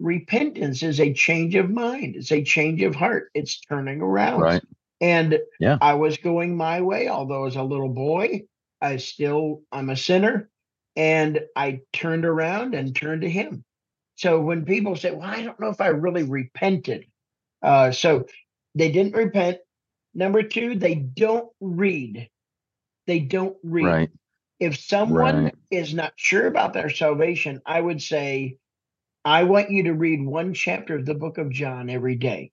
repentance 0.00 0.82
is 0.82 1.00
a 1.00 1.14
change 1.14 1.54
of 1.54 1.70
mind, 1.70 2.16
it's 2.16 2.32
a 2.32 2.42
change 2.42 2.82
of 2.82 2.96
heart, 2.96 3.30
it's 3.32 3.60
turning 3.60 4.02
around. 4.02 4.40
Right. 4.40 4.62
And 5.00 5.38
Yeah. 5.60 5.78
I 5.80 5.94
was 5.94 6.18
going 6.18 6.56
my 6.56 6.80
way, 6.80 7.08
although 7.08 7.46
as 7.46 7.56
a 7.56 7.62
little 7.62 7.88
boy, 7.88 8.42
I 8.80 8.96
still, 8.98 9.62
I'm 9.72 9.90
a 9.90 9.96
sinner. 9.96 10.50
And 10.96 11.40
I 11.56 11.80
turned 11.92 12.26
around 12.26 12.74
and 12.74 12.94
turned 12.94 13.22
to 13.22 13.30
Him. 13.30 13.64
So 14.22 14.40
when 14.40 14.64
people 14.64 14.94
say, 14.94 15.10
"Well, 15.10 15.28
I 15.28 15.42
don't 15.42 15.58
know 15.58 15.70
if 15.70 15.80
I 15.80 15.88
really 15.88 16.22
repented," 16.22 17.06
uh, 17.60 17.90
so 17.90 18.26
they 18.76 18.92
didn't 18.92 19.16
repent. 19.16 19.58
Number 20.14 20.44
two, 20.44 20.76
they 20.76 20.94
don't 20.94 21.50
read. 21.60 22.30
They 23.08 23.18
don't 23.18 23.56
read. 23.64 23.84
Right. 23.84 24.10
If 24.60 24.78
someone 24.78 25.44
Right. 25.46 25.54
is 25.72 25.92
not 25.92 26.12
sure 26.14 26.46
about 26.46 26.72
their 26.72 26.88
salvation, 26.88 27.60
I 27.66 27.80
would 27.80 28.00
say, 28.00 28.58
I 29.24 29.42
want 29.42 29.72
you 29.72 29.82
to 29.84 29.92
read 29.92 30.24
one 30.24 30.54
chapter 30.54 30.94
of 30.94 31.04
the 31.04 31.14
book 31.16 31.38
of 31.38 31.50
John 31.50 31.90
every 31.90 32.14
day. 32.14 32.52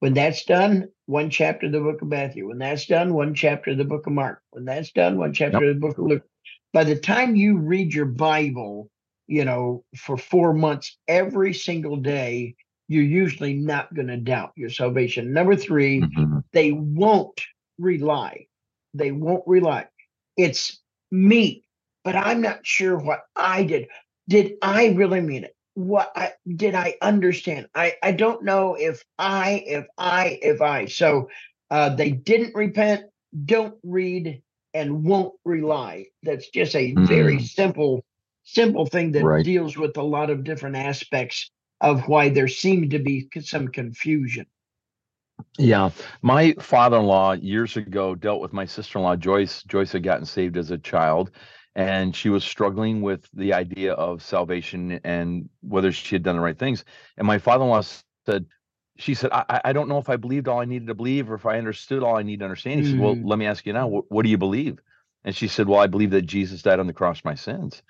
When 0.00 0.12
that's 0.12 0.44
done, 0.44 0.88
one 1.06 1.30
chapter 1.30 1.66
of 1.66 1.72
the 1.72 1.80
book 1.80 2.02
of 2.02 2.08
Matthew. 2.08 2.48
When 2.48 2.58
that's 2.58 2.84
done, 2.84 3.14
one 3.14 3.32
chapter 3.34 3.70
of 3.70 3.78
the 3.78 3.86
book 3.86 4.06
of 4.06 4.12
Mark. 4.12 4.42
When 4.50 4.66
that's 4.66 4.92
done, 4.92 5.16
one 5.16 5.32
chapter 5.32 5.64
of 5.64 5.74
the 5.74 5.80
book 5.80 5.96
of 5.96 6.04
Luke. 6.04 6.26
By 6.74 6.84
the 6.84 6.96
time 6.96 7.34
you 7.34 7.56
read 7.56 7.94
your 7.94 8.04
Bible, 8.04 8.90
you 9.28 9.46
know, 9.46 9.84
for 9.98 10.18
four 10.18 10.54
months 10.54 10.98
every 11.08 11.54
single 11.54 11.96
day, 11.98 12.56
you're 12.88 13.04
usually 13.04 13.54
not 13.54 13.94
going 13.94 14.08
to 14.08 14.18
doubt 14.18 14.52
your 14.56 14.70
salvation. 14.70 15.34
Number 15.34 15.56
3 15.56 16.00
Mhm. 16.02 16.44
they 16.54 16.72
won't 16.72 17.40
rely. 17.78 18.46
They 18.94 19.12
won't 19.12 19.44
rely. 19.48 19.88
It's 20.38 20.80
me, 21.12 21.64
but 22.04 22.16
I'm 22.16 22.42
not 22.42 22.66
sure 22.66 22.98
what 22.98 23.22
I 23.36 23.64
did. 23.64 23.88
Did 24.28 24.54
I 24.62 24.88
really 24.88 25.22
mean 25.22 25.44
it? 25.44 25.56
What 25.74 26.12
I 26.16 26.34
did 26.56 26.76
I 26.76 26.96
understand? 27.02 27.68
I 27.74 27.94
I 28.04 28.12
don't 28.12 28.44
know 28.44 28.76
if 28.76 29.04
I 29.18 29.64
if 29.66 29.86
I 29.98 30.38
if 30.42 30.62
I. 30.62 30.86
So 30.86 31.30
uh 31.70 31.90
they 31.96 32.12
didn't 32.12 32.56
repent, 32.56 33.06
don't 33.46 33.76
read, 33.84 34.42
and 34.74 35.04
won't 35.04 35.34
rely. 35.46 36.06
That's 36.24 36.50
just 36.50 36.76
a 36.76 36.96
very 36.96 37.38
Mm. 37.38 37.48
simple 37.48 38.04
simple 38.52 38.86
thing 38.86 39.12
that 39.12 39.24
Right. 39.24 39.44
deals 39.44 39.76
with 39.76 39.96
a 39.96 40.02
lot 40.02 40.30
of 40.30 40.44
different 40.44 40.76
aspects 40.76 41.50
of 41.80 42.08
why 42.08 42.28
there 42.28 42.48
seemed 42.48 42.90
to 42.90 42.98
be 42.98 43.28
some 43.40 43.68
confusion. 43.68 44.46
Yeah. 45.58 45.90
My 46.22 46.54
father-in-law 46.58 47.32
years 47.32 47.76
ago 47.76 48.14
dealt 48.14 48.40
with 48.40 48.52
my 48.52 48.64
sister-in-law 48.64 49.16
Joyce. 49.16 49.62
Joyce 49.64 49.92
had 49.92 50.02
gotten 50.02 50.24
saved 50.24 50.56
as 50.56 50.70
a 50.70 50.78
child 50.78 51.30
and 51.76 52.14
she 52.14 52.28
was 52.28 52.44
struggling 52.44 53.02
with 53.02 53.28
the 53.32 53.52
idea 53.52 53.92
of 53.92 54.22
salvation 54.22 54.98
and 55.04 55.48
whether 55.60 55.92
she 55.92 56.14
had 56.14 56.22
done 56.22 56.36
the 56.36 56.42
right 56.42 56.58
things. 56.58 56.84
And 57.16 57.26
my 57.26 57.38
father-in-law 57.38 57.82
said, 58.26 58.46
she 58.96 59.14
said, 59.14 59.30
I, 59.32 59.60
I- 59.64 59.72
don't 59.72 59.88
know 59.88 59.98
if 59.98 60.08
I 60.08 60.16
believed 60.16 60.48
all 60.48 60.60
I 60.60 60.64
needed 60.64 60.88
to 60.88 60.94
believe 60.94 61.30
or 61.30 61.34
if 61.34 61.46
I 61.46 61.58
understood 61.58 62.02
all 62.02 62.16
I 62.16 62.24
need 62.24 62.40
to 62.40 62.44
understand. 62.46 62.80
He 62.80 62.86
said, 62.90 62.98
Well, 62.98 63.14
Mhm. 63.14 63.22
let 63.24 63.38
me 63.38 63.46
ask 63.46 63.64
you 63.64 63.72
now, 63.72 63.86
what, 63.86 64.04
what 64.08 64.24
do 64.24 64.28
you 64.30 64.38
believe? 64.38 64.78
And 65.24 65.36
she 65.36 65.46
said, 65.46 65.68
Well, 65.68 65.78
I 65.78 65.86
believe 65.86 66.10
that 66.10 66.22
Jesus 66.22 66.62
died 66.62 66.80
on 66.80 66.88
the 66.88 66.92
cross 66.92 67.20
for 67.20 67.28
my 67.28 67.36
sins. 67.36 67.82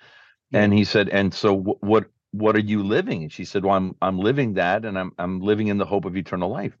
And 0.53 0.73
he 0.73 0.85
said, 0.85 1.09
And 1.09 1.33
so 1.33 1.57
wh- 1.57 1.83
what 1.83 2.05
what 2.31 2.55
are 2.55 2.59
you 2.61 2.83
living? 2.83 3.23
And 3.23 3.31
she 3.33 3.45
said, 3.45 3.65
Well, 3.65 3.75
I'm 3.75 3.95
I'm 4.01 4.19
living 4.19 4.55
that 4.55 4.85
and 4.85 4.97
I'm 4.99 5.13
I'm 5.19 5.41
living 5.41 5.67
in 5.67 5.77
the 5.77 5.85
hope 5.85 6.05
of 6.05 6.17
eternal 6.17 6.49
life. 6.51 6.73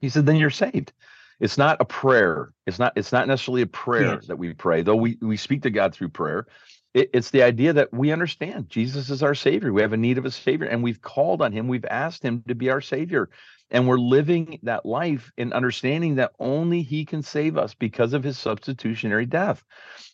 He 0.00 0.10
said, 0.10 0.26
then 0.26 0.36
you're 0.36 0.50
saved. 0.50 0.92
It's 1.40 1.58
not 1.58 1.80
a 1.80 1.86
prayer. 1.86 2.52
It's 2.66 2.80
not. 2.80 2.94
It's 2.96 3.12
not 3.12 3.28
necessarily 3.28 3.62
a 3.62 3.68
prayer 3.68 4.22
Yes. 4.22 4.26
that 4.28 4.38
we 4.38 4.54
pray, 4.54 4.82
though 4.82 4.96
we 4.96 5.18
we 5.22 5.38
speak 5.38 5.62
to 5.64 5.70
God 5.70 5.94
through 5.94 6.10
prayer. 6.10 6.46
It, 6.94 7.10
it's 7.14 7.30
the 7.30 7.44
idea 7.44 7.74
that 7.74 7.92
we 7.94 8.12
understand 8.12 8.70
Jesus 8.70 9.10
is 9.10 9.22
our 9.22 9.36
Savior. 9.36 9.72
We 9.72 9.82
have 9.82 9.94
a 9.94 9.98
need 9.98 10.18
of 10.18 10.26
a 10.26 10.32
Savior, 10.32 10.66
and 10.68 10.82
we've 10.82 11.02
called 11.02 11.42
on 11.42 11.52
Him. 11.52 11.68
We've 11.68 11.86
asked 11.86 12.24
Him 12.24 12.44
to 12.48 12.56
be 12.56 12.70
our 12.70 12.82
Savior, 12.82 13.30
and 13.70 13.88
we're 13.88 13.98
living 14.00 14.60
that 14.64 14.86
life 14.86 15.32
in 15.38 15.52
understanding 15.52 16.16
that 16.16 16.32
only 16.40 16.82
He 16.82 17.04
can 17.06 17.22
save 17.22 17.58
us 17.58 17.74
because 17.74 18.14
of 18.14 18.24
His 18.24 18.38
substitutionary 18.38 19.26
death. 19.26 19.62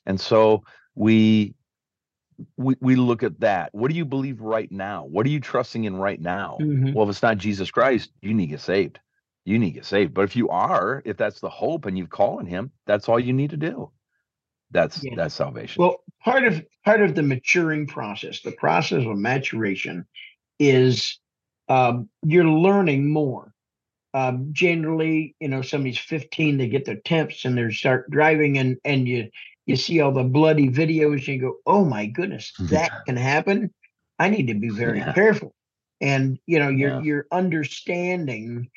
And 0.06 0.20
so 0.20 0.64
we 0.94 1.54
we 2.56 2.76
we 2.80 2.96
look 2.96 3.22
at 3.22 3.40
that. 3.40 3.74
What 3.74 3.90
do 3.90 3.96
you 3.96 4.04
believe 4.04 4.40
right 4.40 4.70
now? 4.70 5.04
What 5.04 5.26
are 5.26 5.30
you 5.30 5.40
trusting 5.40 5.84
in 5.84 5.96
right 5.96 6.20
now? 6.20 6.58
Mhm. 6.60 6.94
Well, 6.94 7.04
if 7.04 7.10
it's 7.10 7.22
not 7.22 7.38
Jesus 7.38 7.70
Christ, 7.70 8.10
you 8.20 8.34
need 8.34 8.46
to 8.46 8.50
get 8.52 8.60
saved. 8.60 8.98
You 9.44 9.58
need 9.58 9.70
to 9.70 9.74
get 9.74 9.84
saved. 9.86 10.14
But 10.14 10.22
if 10.22 10.36
you 10.36 10.48
are, 10.50 11.02
if 11.04 11.16
that's 11.16 11.40
the 11.40 11.50
hope 11.50 11.86
and 11.86 11.96
you've 11.96 12.10
called 12.10 12.40
on 12.40 12.46
him, 12.46 12.72
that's 12.86 13.08
all 13.08 13.18
you 13.18 13.32
need 13.32 13.50
to 13.50 13.56
do. 13.56 13.90
That's 14.70 15.02
Yeah. 15.02 15.14
that's 15.16 15.34
salvation. 15.34 15.80
Well, 15.80 16.04
part 16.22 16.44
of 16.44 16.64
part 16.84 17.02
of 17.02 17.14
the 17.14 17.22
maturing 17.22 17.86
process, 17.86 18.42
the 18.42 18.52
process 18.52 19.04
of 19.04 19.16
maturation, 19.18 20.06
is 20.58 21.18
um, 21.68 22.08
you're 22.22 22.44
learning 22.44 23.10
more. 23.10 23.52
Um, 24.12 24.48
generally, 24.52 25.36
you 25.38 25.46
know, 25.48 25.62
somebody's 25.62 25.98
15, 25.98 26.58
they 26.58 26.68
get 26.68 26.84
their 26.84 26.96
temps 26.96 27.44
and 27.44 27.56
they 27.56 27.70
start 27.70 28.10
driving, 28.10 28.58
and 28.58 28.76
and 28.84 29.06
you 29.08 29.30
you 29.70 29.76
see 29.76 30.00
all 30.00 30.12
the 30.12 30.24
bloody 30.24 30.68
videos, 30.68 31.26
and 31.26 31.28
you 31.28 31.40
go, 31.40 31.56
"Oh 31.66 31.84
my 31.84 32.06
goodness, 32.06 32.52
that 32.70 32.92
can 33.06 33.16
happen." 33.16 33.70
I 34.18 34.28
need 34.30 34.48
to 34.48 34.54
be 34.54 34.70
very 34.70 35.00
Yeah. 35.00 35.12
careful, 35.14 35.54
and 36.00 36.38
you 36.46 36.58
know, 36.58 36.68
you're 36.70 36.90
Yeah. 36.90 37.00
you're 37.00 37.26
understanding 37.32 38.70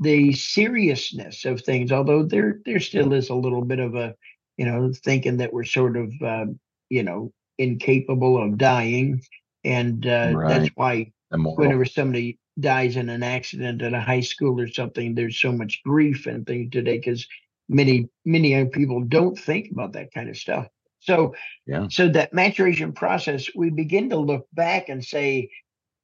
the 0.00 0.32
seriousness 0.32 1.44
of 1.44 1.60
things. 1.62 1.92
Although 1.92 2.24
there 2.24 2.60
there 2.66 2.80
still 2.80 3.12
is 3.12 3.30
a 3.30 3.34
little 3.34 3.64
bit 3.64 3.80
of 3.80 3.94
a, 3.94 4.14
you 4.56 4.66
know, 4.66 4.92
thinking 5.04 5.38
that 5.38 5.52
we're 5.52 5.64
sort 5.64 5.96
of, 5.96 6.12
um, 6.22 6.58
you 6.90 7.02
know, 7.04 7.32
incapable 7.58 8.42
of 8.42 8.58
dying, 8.58 9.22
and 9.64 10.06
uh, 10.06 10.36
that's 10.46 10.70
why 10.76 11.12
Immoral. 11.32 11.56
whenever 11.56 11.84
somebody 11.84 12.38
dies 12.60 12.96
in 12.96 13.08
an 13.08 13.22
accident 13.22 13.82
at 13.82 13.94
a 13.94 14.00
high 14.00 14.20
school 14.20 14.60
or 14.60 14.68
something, 14.68 15.14
there's 15.14 15.40
so 15.40 15.52
much 15.52 15.82
grief 15.84 16.26
and 16.26 16.46
things 16.46 16.70
today 16.72 16.98
because 16.98 17.26
many 17.68 18.08
many 18.24 18.50
young 18.50 18.70
people 18.70 19.02
don't 19.04 19.38
think 19.38 19.70
about 19.72 19.92
that 19.92 20.12
kind 20.14 20.28
of 20.28 20.36
stuff. 20.36 20.66
So 21.00 21.34
Yeah. 21.66 21.86
so 21.90 22.08
that 22.08 22.34
maturation 22.34 22.92
process, 22.92 23.48
we 23.54 23.70
begin 23.70 24.10
to 24.10 24.16
look 24.18 24.46
back 24.52 24.88
and 24.88 25.04
say, 25.04 25.50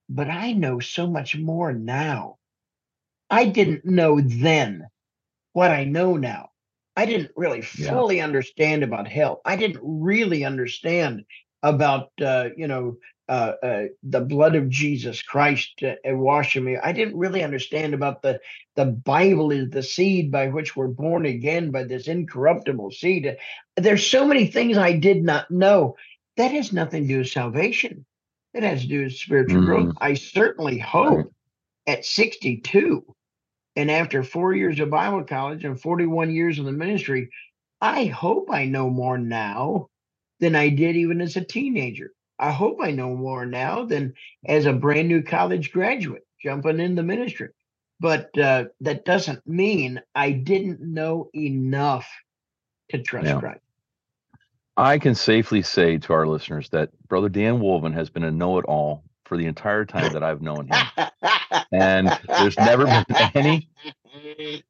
but 0.08 0.28
I 0.28 0.52
know 0.52 0.80
so 0.80 1.06
much 1.06 1.36
more 1.36 1.72
now. 1.72 2.38
I 3.30 3.46
didn't 3.46 3.84
know 3.84 4.20
then 4.20 4.86
what 5.52 5.70
I 5.70 5.84
know 5.84 6.16
now. 6.16 6.50
I 6.96 7.06
didn't 7.06 7.32
really 7.36 7.64
Yeah. 7.78 7.90
fully 7.90 8.20
understand 8.20 8.82
about 8.82 9.08
hell. 9.08 9.40
I 9.44 9.56
didn't 9.56 9.80
really 9.82 10.44
understand 10.44 11.24
about 11.62 12.10
uh, 12.20 12.50
you 12.56 12.68
know 12.68 12.96
uh, 13.28 13.52
uh, 13.62 13.82
the 14.02 14.20
blood 14.20 14.54
of 14.54 14.68
Jesus 14.68 15.22
Christ 15.22 15.82
uh, 15.82 15.94
washing 16.06 16.64
me. 16.64 16.76
I 16.76 16.92
didn't 16.92 17.16
really 17.16 17.42
understand 17.42 17.94
about 17.94 18.22
the 18.22 18.40
the 18.76 18.86
Bible 18.86 19.50
is 19.50 19.70
the 19.70 19.82
seed 19.82 20.30
by 20.30 20.48
which 20.48 20.76
we're 20.76 20.88
born 20.88 21.24
again 21.26 21.70
by 21.70 21.84
this 21.84 22.08
incorruptible 22.08 22.90
seed. 22.90 23.36
There's 23.76 24.06
so 24.06 24.26
many 24.26 24.46
things 24.46 24.76
I 24.76 24.92
did 24.92 25.22
not 25.22 25.50
know. 25.50 25.96
That 26.36 26.50
has 26.50 26.72
nothing 26.72 27.02
to 27.02 27.08
do 27.08 27.18
with 27.18 27.28
salvation. 27.28 28.04
It 28.52 28.62
has 28.62 28.82
to 28.82 28.88
do 28.88 29.04
with 29.04 29.14
spiritual 29.14 29.62
growth. 29.62 29.94
I 30.00 30.14
certainly 30.14 30.78
hope 30.78 31.32
at 31.86 32.04
62 32.04 33.04
and 33.76 33.90
after 33.90 34.22
four 34.22 34.54
years 34.54 34.78
of 34.80 34.90
Bible 34.90 35.24
college 35.24 35.64
and 35.64 35.80
41 35.80 36.30
years 36.30 36.58
in 36.58 36.64
the 36.64 36.72
ministry, 36.72 37.30
I 37.80 38.04
hope 38.06 38.50
I 38.50 38.66
know 38.66 38.88
more 38.88 39.18
now 39.18 39.88
than 40.40 40.54
I 40.54 40.68
did 40.68 40.96
even 40.96 41.20
as 41.20 41.36
a 41.36 41.44
teenager. 41.44 42.12
I 42.38 42.50
hope 42.52 42.78
I 42.82 42.90
know 42.90 43.14
more 43.14 43.46
now 43.46 43.84
than 43.84 44.14
as 44.46 44.66
a 44.66 44.72
brand 44.72 45.08
new 45.08 45.22
college 45.22 45.72
graduate 45.72 46.26
jumping 46.42 46.80
in 46.80 46.94
the 46.94 47.02
ministry. 47.02 47.48
But 48.00 48.36
uh, 48.36 48.66
that 48.80 49.04
doesn't 49.04 49.46
mean 49.46 50.00
I 50.14 50.32
didn't 50.32 50.80
know 50.80 51.30
enough 51.34 52.08
to 52.90 52.98
trust 53.02 53.26
Yeah. 53.26 53.40
Christ. 53.40 53.60
I 54.76 54.98
can 54.98 55.14
safely 55.14 55.62
say 55.62 55.98
to 55.98 56.12
our 56.12 56.26
listeners 56.26 56.68
that 56.70 56.90
Brother 57.06 57.28
Dan 57.28 57.60
Wolven 57.60 57.94
has 57.94 58.10
been 58.10 58.24
a 58.24 58.30
know-it-all 58.30 59.04
for 59.24 59.36
the 59.36 59.46
entire 59.46 59.84
time 59.84 60.12
that 60.12 60.24
I've 60.24 60.42
known 60.42 60.68
him. 60.68 61.08
And 61.70 62.08
there's 62.28 62.56
never 62.56 62.84
been 62.84 63.04
any 63.34 63.68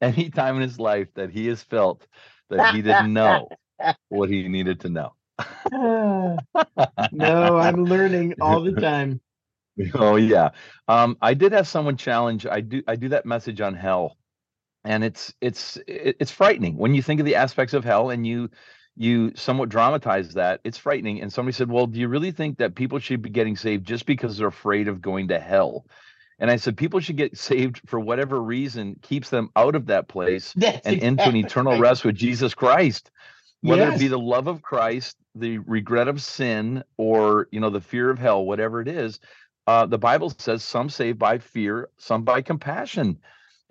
any 0.01 0.29
time 0.29 0.57
in 0.57 0.61
his 0.61 0.79
life 0.79 1.07
that 1.15 1.31
he 1.31 1.47
has 1.47 1.63
felt 1.63 2.05
that 2.49 2.75
he 2.75 2.81
didn't 2.83 3.11
know 3.11 3.49
what 4.09 4.29
he 4.29 4.47
needed 4.47 4.81
to 4.81 4.89
know. 4.89 5.13
no, 5.71 6.37
I'm 7.57 7.85
learning 7.85 8.35
all 8.41 8.61
the 8.61 8.73
time. 8.81 9.21
Oh 9.93 10.15
yeah. 10.15 10.51
Um, 10.87 11.17
I 11.21 11.33
did 11.33 11.51
have 11.51 11.67
someone 11.67 11.97
challenge. 11.97 12.45
I 12.45 12.61
do. 12.61 12.81
I 12.87 12.95
do 12.95 13.09
that 13.09 13.25
message 13.25 13.59
on 13.61 13.73
hell, 13.73 14.17
and 14.85 15.03
it's 15.03 15.33
it's 15.41 15.77
it's 15.87 16.31
frightening 16.31 16.77
when 16.77 16.95
you 16.95 17.01
think 17.01 17.19
of 17.19 17.25
the 17.25 17.35
aspects 17.35 17.73
of 17.73 17.83
hell 17.83 18.09
and 18.09 18.25
you 18.25 18.49
you 18.95 19.33
somewhat 19.35 19.69
dramatize 19.69 20.33
that. 20.35 20.61
It's 20.63 20.77
frightening. 20.77 21.21
And 21.21 21.31
somebody 21.31 21.53
said, 21.53 21.69
"Well, 21.69 21.87
do 21.87 21.99
you 21.99 22.07
really 22.07 22.31
think 22.31 22.57
that 22.59 22.75
people 22.75 22.99
should 22.99 23.21
be 23.21 23.29
getting 23.29 23.57
saved 23.57 23.85
just 23.85 24.05
because 24.05 24.37
they're 24.37 24.47
afraid 24.47 24.87
of 24.87 25.01
going 25.01 25.27
to 25.29 25.39
hell?" 25.39 25.85
And 26.39 26.51
I 26.51 26.57
said, 26.57 26.77
people 26.77 26.99
should 26.99 27.17
get 27.17 27.37
saved 27.37 27.81
for 27.85 27.99
whatever 27.99 28.41
reason 28.41 28.95
keeps 29.01 29.29
them 29.29 29.49
out 29.55 29.75
of 29.75 29.87
that 29.87 30.07
place 30.07 30.53
That's 30.55 30.85
and 30.85 30.99
into 31.01 31.29
an 31.29 31.35
eternal 31.35 31.73
right. 31.73 31.81
rest 31.81 32.05
with 32.05 32.15
Jesus 32.15 32.53
Christ. 32.53 33.11
Whether 33.61 33.89
it 33.89 33.99
be 33.99 34.07
the 34.07 34.19
love 34.19 34.47
of 34.47 34.61
Christ, 34.61 35.17
the 35.33 35.57
regret 35.59 36.07
of 36.07 36.21
sin, 36.21 36.83
or 36.97 37.47
you 37.51 37.59
know 37.59 37.69
the 37.69 37.81
fear 37.81 38.09
of 38.09 38.19
hell, 38.19 38.45
whatever 38.45 38.81
it 38.81 38.87
is, 38.87 39.19
uh, 39.67 39.85
the 39.85 39.97
Bible 39.97 40.29
says 40.37 40.63
some 40.63 40.89
saved 40.89 41.17
by 41.17 41.39
fear, 41.39 41.89
some 41.97 42.23
by 42.23 42.41
compassion, 42.41 43.17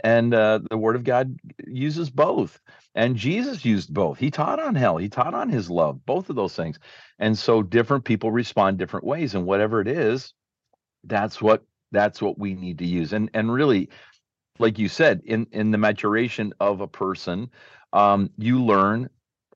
and 0.02 0.34
uh, 0.34 0.60
the 0.68 0.78
Word 0.78 0.96
of 0.96 1.04
God 1.04 1.38
uses 1.66 2.10
both. 2.10 2.60
And 2.96 3.16
Jesus 3.16 3.64
used 3.64 3.92
both. 3.92 4.18
He 4.18 4.30
taught 4.30 4.60
on 4.60 4.74
hell. 4.74 4.96
He 4.96 5.08
taught 5.08 5.34
on 5.34 5.48
His 5.48 5.70
love. 5.70 6.04
Both 6.06 6.30
of 6.30 6.36
those 6.36 6.54
things. 6.54 6.78
And 7.18 7.36
so 7.36 7.62
different 7.62 8.04
people 8.04 8.30
respond 8.30 8.78
different 8.78 9.06
ways, 9.06 9.34
and 9.34 9.46
whatever 9.46 9.80
it 9.80 9.88
is, 9.88 10.32
that's 11.04 11.40
what 11.40 11.64
that's 11.92 12.20
what 12.20 12.38
we 12.38 12.54
need 12.54 12.78
to 12.78 12.86
use. 12.86 13.12
And 13.12 13.30
and 13.34 13.52
really, 13.52 13.90
like 14.58 14.78
you 14.78 14.88
said, 14.88 15.22
in 15.24 15.46
in 15.52 15.70
the 15.70 15.78
maturation 15.78 16.52
of 16.60 16.80
a 16.80 16.88
person, 16.88 17.50
um, 17.92 18.30
you 18.36 18.64
learn 18.64 19.08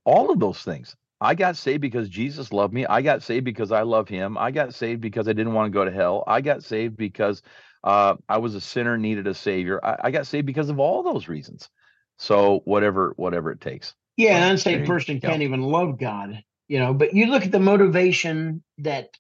all 0.09 0.31
of 0.31 0.41
those 0.41 0.63
things. 0.63 0.97
I 1.21 1.35
got 1.35 1.57
saved 1.57 1.83
because 1.83 2.09
Jesus 2.09 2.51
loved 2.51 2.73
me. 2.73 2.87
I 2.87 3.03
got 3.03 3.23
saved 3.23 3.45
because 3.45 3.73
I 3.73 3.83
love 3.83 4.09
him. 4.09 4.39
I 4.39 4.51
got 4.51 4.75
saved 4.75 5.03
because 5.03 5.29
I 5.29 5.35
didn't 5.35 5.53
want 5.53 5.67
to 5.67 5.77
go 5.77 5.85
to 5.85 5.91
hell. 5.91 6.25
I 6.27 6.41
got 6.41 6.63
saved 6.63 6.97
because 6.97 7.43
uh, 7.85 8.15
I 8.29 8.39
was 8.39 8.55
a 8.55 8.61
sinner, 8.61 8.97
needed 8.97 9.27
a 9.27 9.35
savior. 9.35 9.85
I, 9.85 9.97
I, 10.05 10.11
got 10.11 10.27
saved 10.27 10.47
because 10.47 10.71
of 10.71 10.79
all 10.79 11.03
those 11.03 11.29
reasons. 11.29 11.69
So 12.17 12.63
whatever, 12.65 13.13
whatever 13.17 13.51
it 13.53 13.61
takes. 13.61 13.95
Yeah, 14.17 14.39
an 14.39 14.53
unsaved 14.53 14.87
person 14.87 15.21
can't 15.21 15.43
even 15.43 15.63
love 15.63 15.99
God, 15.99 16.43
you 16.69 16.79
know. 16.79 16.95
But 16.95 17.15
you 17.15 17.27
look 17.27 17.45
at 17.45 17.53
the 17.53 17.61
motivation 17.61 18.65
that 18.79 19.11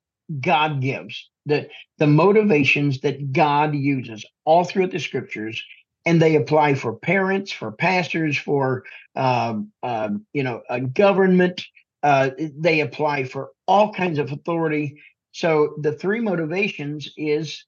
God 0.40 0.81
gives, 0.81 1.29
the 1.46 1.68
the 1.98 2.09
motivations 2.09 3.01
that 3.01 3.33
God 3.33 3.74
uses 3.74 4.24
all 4.44 4.64
throughout 4.64 4.90
the 4.90 4.98
scriptures, 4.98 5.62
and 6.09 6.23
they 6.23 6.37
apply 6.37 6.75
for 6.75 6.94
parents, 6.94 7.53
for 7.53 7.71
pastors, 7.71 8.35
for 8.35 8.83
um, 9.14 9.71
um, 9.83 10.25
you 10.33 10.42
know, 10.42 10.62
a 10.71 10.81
government. 10.81 11.62
Uh, 12.03 12.31
they 12.38 12.81
apply 12.81 13.25
for 13.25 13.51
all 13.66 13.92
kinds 13.92 14.18
of 14.18 14.33
authority. 14.33 15.03
So 15.33 15.75
the 15.83 15.92
three 15.92 16.21
motivations 16.21 17.12
is 17.18 17.62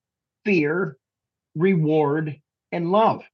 fear, 0.46 0.96
reward, 1.54 2.40
and 2.72 2.90
love. 2.90 3.24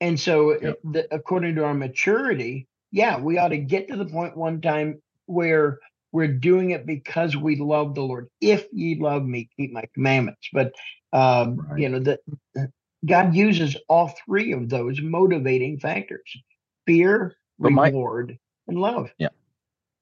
And 0.00 0.18
so, 0.18 0.58
yep. 0.58 0.78
the, 0.84 1.06
according 1.14 1.56
to 1.56 1.64
our 1.64 1.74
maturity, 1.74 2.66
yeah, 2.92 3.20
we 3.20 3.36
ought 3.36 3.48
to 3.48 3.58
get 3.58 3.88
to 3.88 3.96
the 3.96 4.06
point 4.06 4.38
one 4.38 4.62
time 4.62 5.02
where 5.26 5.80
we're 6.12 6.28
doing 6.28 6.70
it 6.70 6.86
because 6.86 7.36
we 7.36 7.56
love 7.56 7.94
the 7.94 8.00
Lord. 8.00 8.28
If 8.40 8.66
ye 8.72 8.98
love 8.98 9.22
me, 9.22 9.50
keep 9.54 9.70
my 9.70 9.84
commandments. 9.92 10.48
But 10.50 10.72
um, 11.12 11.56
right. 11.56 11.78
you 11.78 11.90
know 11.90 12.00
that 12.00 12.20
God 13.04 13.34
uses 13.34 13.76
all 13.88 14.14
three 14.24 14.52
of 14.52 14.68
those 14.68 15.00
motivating 15.00 15.78
factors: 15.78 16.30
fear, 16.86 17.36
but 17.58 17.70
reward, 17.70 18.28
my, 18.30 18.38
and 18.68 18.78
love. 18.80 19.12
Yeah, 19.18 19.28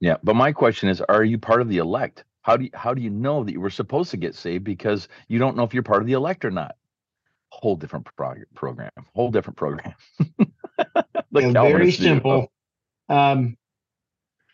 yeah. 0.00 0.16
But 0.22 0.36
my 0.36 0.52
question 0.52 0.88
is: 0.88 1.00
Are 1.02 1.24
you 1.24 1.38
part 1.38 1.60
of 1.60 1.68
the 1.68 1.78
elect? 1.78 2.24
How 2.42 2.56
do 2.56 2.64
you, 2.64 2.70
how 2.74 2.94
do 2.94 3.02
you 3.02 3.10
know 3.10 3.44
that 3.44 3.52
you 3.52 3.60
were 3.60 3.70
supposed 3.70 4.10
to 4.12 4.16
get 4.16 4.34
saved 4.34 4.64
because 4.64 5.08
you 5.28 5.38
don't 5.38 5.56
know 5.56 5.64
if 5.64 5.74
you're 5.74 5.82
part 5.82 6.00
of 6.00 6.06
the 6.06 6.14
elect 6.14 6.44
or 6.44 6.50
not? 6.50 6.76
Whole 7.50 7.76
different 7.76 8.06
prog- 8.16 8.44
program. 8.54 8.90
Whole 9.14 9.30
different 9.30 9.56
program. 9.56 9.94
yeah, 11.34 11.52
very 11.52 11.92
simple. 11.92 12.50
Um, 13.08 13.56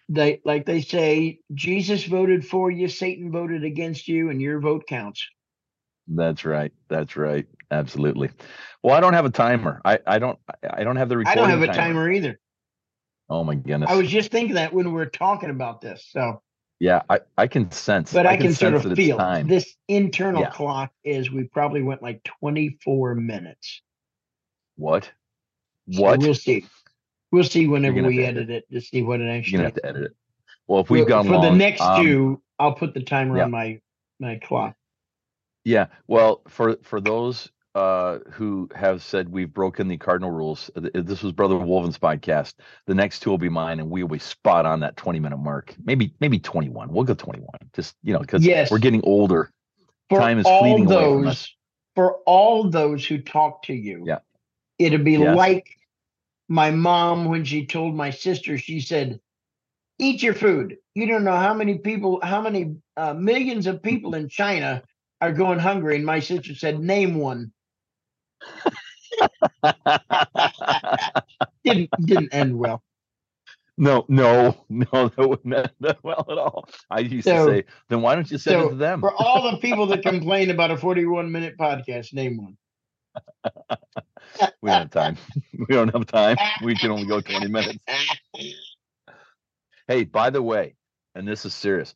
they 0.08 0.40
like 0.44 0.66
they 0.66 0.80
say 0.80 1.40
Jesus 1.54 2.04
voted 2.04 2.46
for 2.46 2.70
you, 2.70 2.88
Satan 2.88 3.30
voted 3.32 3.64
against 3.64 4.08
you, 4.08 4.30
and 4.30 4.40
your 4.40 4.60
vote 4.60 4.86
counts. 4.86 5.26
That's 6.08 6.44
right. 6.44 6.72
That's 6.88 7.16
right. 7.16 7.46
Absolutely. 7.74 8.30
Well, 8.82 8.94
I 8.94 9.00
don't 9.00 9.14
have 9.14 9.24
a 9.24 9.30
timer. 9.30 9.80
I, 9.84 9.98
I 10.06 10.18
don't 10.18 10.38
I 10.70 10.84
don't 10.84 10.96
have 10.96 11.08
the 11.08 11.16
recording. 11.16 11.42
I 11.44 11.48
don't 11.48 11.50
have 11.50 11.62
a 11.62 11.72
timer. 11.72 11.94
timer 11.94 12.12
either. 12.12 12.40
Oh 13.28 13.42
my 13.42 13.54
goodness. 13.54 13.90
I 13.90 13.96
was 13.96 14.08
just 14.08 14.30
thinking 14.30 14.56
that 14.56 14.72
when 14.72 14.86
we 14.86 14.92
were 14.92 15.06
talking 15.06 15.50
about 15.50 15.80
this. 15.80 16.06
So 16.10 16.42
yeah, 16.80 17.02
I, 17.08 17.20
I 17.38 17.46
can 17.46 17.70
sense. 17.70 18.12
But 18.12 18.26
I, 18.26 18.32
I 18.32 18.36
can, 18.36 18.46
can 18.46 18.54
sort 18.54 18.74
of 18.74 18.92
feel 18.94 19.18
this 19.46 19.74
internal 19.88 20.42
yeah. 20.42 20.50
clock 20.50 20.92
is 21.02 21.30
we 21.30 21.44
probably 21.44 21.82
went 21.82 22.02
like 22.02 22.22
24 22.40 23.14
minutes. 23.14 23.80
What? 24.76 25.10
What? 25.86 26.20
So 26.20 26.26
we'll 26.26 26.34
see. 26.34 26.66
We'll 27.32 27.44
see 27.44 27.66
whenever 27.66 28.02
we 28.02 28.24
edit 28.24 28.50
it. 28.50 28.70
to 28.70 28.80
see 28.80 29.02
what 29.02 29.20
it 29.20 29.28
actually. 29.28 29.52
You're 29.52 29.58
gonna 29.58 29.68
have 29.68 29.82
to 29.82 29.86
edit 29.86 30.02
it. 30.04 30.16
Well, 30.66 30.80
if 30.80 30.90
we've 30.90 31.00
well, 31.00 31.08
gone 31.08 31.26
for 31.26 31.32
long, 31.32 31.42
the 31.42 31.50
next 31.52 31.80
um, 31.80 32.04
two, 32.04 32.42
I'll 32.58 32.74
put 32.74 32.94
the 32.94 33.02
timer 33.02 33.38
yeah. 33.38 33.44
on 33.44 33.50
my 33.50 33.80
my 34.20 34.36
clock. 34.36 34.76
Yeah. 35.64 35.86
Well, 36.06 36.42
for 36.48 36.76
for 36.82 37.00
those 37.00 37.50
uh, 37.74 38.18
who 38.30 38.68
have 38.74 39.02
said 39.02 39.28
we've 39.28 39.52
broken 39.52 39.88
the 39.88 39.96
cardinal 39.96 40.30
rules, 40.30 40.70
this 40.74 41.22
was 41.22 41.32
Brother 41.32 41.56
Wolven's 41.58 41.98
podcast. 41.98 42.54
The 42.86 42.94
next 42.94 43.20
two 43.20 43.30
will 43.30 43.38
be 43.38 43.48
mine, 43.48 43.80
and 43.80 43.90
we 43.90 44.02
will 44.02 44.10
be 44.10 44.18
spot 44.18 44.64
on 44.66 44.80
that 44.80 44.96
20 44.96 45.18
minute 45.20 45.38
mark. 45.38 45.74
Maybe 45.84 46.14
maybe 46.20 46.38
21. 46.38 46.92
We'll 46.92 47.04
go 47.04 47.14
21. 47.14 47.48
Just 47.74 47.96
you 48.02 48.12
know, 48.12 48.20
because 48.20 48.44
yes. 48.44 48.70
we're 48.70 48.78
getting 48.78 49.02
older. 49.04 49.50
For 50.10 50.20
Time 50.20 50.38
is 50.38 50.46
fleeting 50.46 50.86
those, 50.86 51.02
away 51.02 51.22
from 51.22 51.26
us. 51.28 51.50
For 51.94 52.16
all 52.26 52.70
those 52.70 53.06
who 53.06 53.18
talk 53.18 53.62
to 53.64 53.74
you, 53.74 54.04
yeah, 54.06 54.18
it'll 54.78 54.98
be 54.98 55.12
yes. 55.12 55.36
like 55.36 55.76
my 56.48 56.70
mom 56.70 57.26
when 57.26 57.44
she 57.44 57.66
told 57.66 57.94
my 57.94 58.10
sister 58.10 58.58
she 58.58 58.80
said 58.80 59.18
eat 59.98 60.22
your 60.22 60.34
food 60.34 60.76
you 60.94 61.06
don't 61.06 61.24
know 61.24 61.36
how 61.36 61.54
many 61.54 61.78
people 61.78 62.20
how 62.22 62.42
many 62.42 62.76
uh, 62.96 63.14
millions 63.14 63.66
of 63.66 63.82
people 63.82 64.14
in 64.20 64.28
china 64.28 64.82
are 65.20 65.32
going 65.32 65.58
hungry 65.58 65.96
and 65.96 66.04
my 66.04 66.20
sister 66.20 66.54
said 66.54 66.78
name 66.80 67.14
one 67.14 67.50
didn't 71.64 71.90
didn't 72.04 72.34
end 72.34 72.58
well 72.58 72.82
no 73.76 74.04
no 74.08 74.64
no 74.68 75.08
that 75.08 75.28
wouldn't 75.28 75.54
end 75.54 75.96
well 76.02 76.26
at 76.30 76.38
all 76.38 76.68
i 76.90 77.00
used 77.00 77.26
so, 77.26 77.46
to 77.46 77.52
say 77.52 77.64
then 77.88 78.02
why 78.02 78.14
don't 78.14 78.30
you 78.30 78.38
send 78.38 78.60
so 78.60 78.66
it 78.66 78.70
to 78.70 78.76
them 78.76 79.00
for 79.00 79.12
all 79.14 79.50
the 79.50 79.56
people 79.58 79.86
that 79.86 80.02
complain 80.02 80.50
about 80.50 80.70
a 80.70 80.76
41 80.76 81.30
minute 81.30 81.56
podcast 81.58 82.12
name 82.12 82.36
one 82.36 82.56
we 84.62 84.70
don't 84.70 84.80
have 84.80 84.90
time. 84.90 85.16
We 85.52 85.74
don't 85.74 85.92
have 85.92 86.06
time. 86.06 86.36
We 86.62 86.74
can 86.74 86.90
only 86.90 87.06
go 87.06 87.20
20 87.20 87.48
minutes. 87.48 87.78
Hey, 89.86 90.04
by 90.04 90.30
the 90.30 90.42
way, 90.42 90.76
and 91.14 91.28
this 91.28 91.44
is 91.44 91.54
serious. 91.54 91.94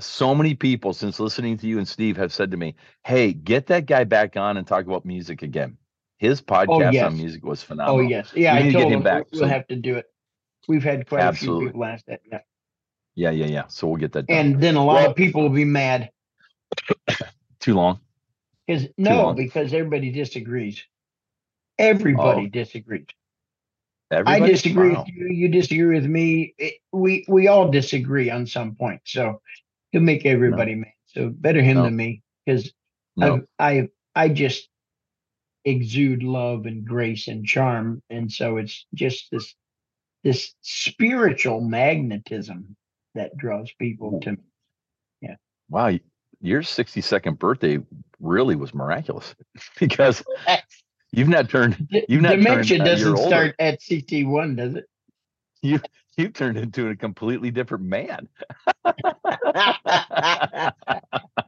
So 0.00 0.34
many 0.34 0.54
people 0.54 0.92
since 0.92 1.20
listening 1.20 1.56
to 1.58 1.66
you 1.66 1.78
and 1.78 1.88
Steve 1.88 2.16
have 2.16 2.32
said 2.32 2.50
to 2.50 2.56
me, 2.56 2.74
"Hey, 3.04 3.32
get 3.32 3.66
that 3.68 3.86
guy 3.86 4.04
back 4.04 4.36
on 4.36 4.56
and 4.56 4.66
talk 4.66 4.84
about 4.84 5.06
music 5.06 5.42
again." 5.42 5.78
His 6.18 6.40
oh, 6.40 6.52
podcast 6.52 6.86
oh, 6.86 6.90
yes. 6.90 7.04
on 7.04 7.16
music 7.16 7.44
was 7.44 7.62
oh, 7.62 7.66
phenomenal. 7.66 8.00
Oh 8.00 8.00
yes, 8.00 8.32
yeah, 8.34 8.60
we 8.60 8.68
I 8.68 8.72
told 8.72 8.92
him 8.92 9.02
back. 9.02 9.26
We'll 9.32 9.40
so, 9.40 9.46
have 9.46 9.66
to 9.68 9.76
do 9.76 9.96
it. 9.96 10.06
We've 10.68 10.82
had 10.82 11.08
quite 11.08 11.22
absolutely. 11.22 11.56
a 11.56 11.60
few 11.60 11.68
people 11.68 11.84
ask 11.84 12.04
that. 12.06 12.20
Yeah. 12.30 12.40
Yeah, 13.14 13.30
yeah, 13.30 13.46
yeah. 13.46 13.66
So 13.68 13.86
we'll 13.86 13.96
get 13.96 14.12
that 14.12 14.26
done. 14.26 14.36
And 14.36 14.60
then 14.60 14.76
a 14.76 14.84
lot 14.84 14.94
well, 14.94 15.10
of 15.10 15.16
people 15.16 15.42
will 15.42 15.48
be 15.48 15.64
mad. 15.64 16.10
Too 17.60 17.74
long. 17.74 18.00
Because 18.66 18.88
no, 18.98 19.22
long. 19.22 19.36
because 19.36 19.72
everybody 19.72 20.10
disagrees. 20.10 20.82
Everybody 21.78 22.46
oh. 22.46 22.48
disagrees. 22.48 23.06
Everybody? 24.10 24.44
I 24.44 24.46
disagree 24.46 24.90
wow. 24.90 25.04
with 25.04 25.14
you. 25.14 25.28
You 25.28 25.48
disagree 25.48 25.94
with 25.94 26.06
me. 26.06 26.54
It, 26.58 26.74
we 26.92 27.24
we 27.28 27.48
all 27.48 27.70
disagree 27.70 28.30
on 28.30 28.46
some 28.46 28.74
point. 28.74 29.00
So 29.04 29.40
he'll 29.90 30.02
make 30.02 30.26
everybody 30.26 30.74
no. 30.74 30.82
mad. 30.82 30.92
So 31.06 31.28
better 31.30 31.62
him 31.62 31.78
no. 31.78 31.84
than 31.84 31.96
me 31.96 32.22
because 32.44 32.72
no. 33.16 33.42
I 33.58 33.70
I 33.70 33.88
I 34.14 34.28
just 34.28 34.68
exude 35.66 36.22
love 36.22 36.64
and 36.64 36.86
grace 36.86 37.28
and 37.28 37.44
charm, 37.44 38.02
and 38.08 38.32
so 38.32 38.56
it's 38.56 38.86
just 38.94 39.30
this 39.30 39.54
this 40.24 40.54
spiritual 40.62 41.60
magnetism 41.60 42.76
that 43.14 43.36
draws 43.36 43.70
people 43.78 44.18
to 44.20 44.32
me. 44.32 44.38
Yeah. 45.20 45.36
Wow, 45.68 45.92
your 46.40 46.62
62nd 46.62 47.38
birthday 47.38 47.78
really 48.18 48.56
was 48.56 48.74
miraculous 48.74 49.34
because 49.78 50.24
You've 51.16 51.28
not 51.28 51.48
turned. 51.48 51.88
You've 52.08 52.22
not 52.22 52.36
dementia 52.36 52.78
turned, 52.78 52.88
doesn't 52.88 53.16
start 53.16 53.54
at 53.58 53.80
CT 53.88 54.26
one, 54.26 54.56
does 54.56 54.74
it? 54.74 54.84
You 55.62 55.80
you 56.16 56.28
turned 56.28 56.58
into 56.58 56.88
a 56.88 56.96
completely 56.96 57.50
different 57.50 57.84
man. 57.84 58.28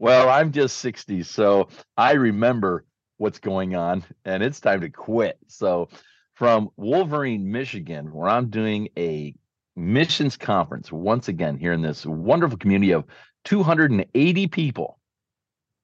well, 0.00 0.30
I'm 0.30 0.50
just 0.50 0.78
60, 0.78 1.22
so 1.24 1.68
I 1.94 2.12
remember 2.12 2.86
what's 3.18 3.38
going 3.38 3.76
on, 3.76 4.02
and 4.24 4.42
it's 4.42 4.58
time 4.58 4.80
to 4.80 4.88
quit. 4.88 5.38
So, 5.46 5.90
from 6.34 6.70
Wolverine, 6.78 7.52
Michigan, 7.52 8.10
where 8.10 8.30
I'm 8.30 8.48
doing 8.48 8.88
a 8.96 9.34
missions 9.76 10.38
conference 10.38 10.90
once 10.90 11.28
again 11.28 11.58
here 11.58 11.74
in 11.74 11.82
this 11.82 12.06
wonderful 12.06 12.56
community 12.56 12.92
of 12.92 13.04
280 13.44 14.46
people. 14.48 14.98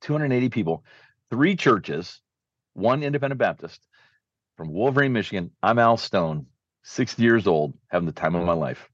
280 0.00 0.48
people 0.48 0.82
three 1.30 1.54
churches, 1.54 2.20
one 2.72 3.02
independent 3.02 3.38
Baptist 3.38 3.80
from 4.56 4.72
Wolverine, 4.72 5.12
Michigan. 5.12 5.50
I'm 5.62 5.78
Al 5.78 5.98
Stone, 5.98 6.46
60 6.84 7.22
years 7.22 7.46
old, 7.46 7.74
having 7.88 8.06
the 8.06 8.12
time 8.12 8.34
of 8.34 8.46
my 8.46 8.54
life. 8.54 8.88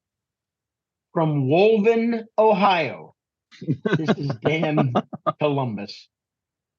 From 1.12 1.46
Wolven, 1.46 2.24
Ohio, 2.36 3.11
this 3.60 4.16
is 4.16 4.28
Dan 4.44 4.92
Columbus 5.40 6.08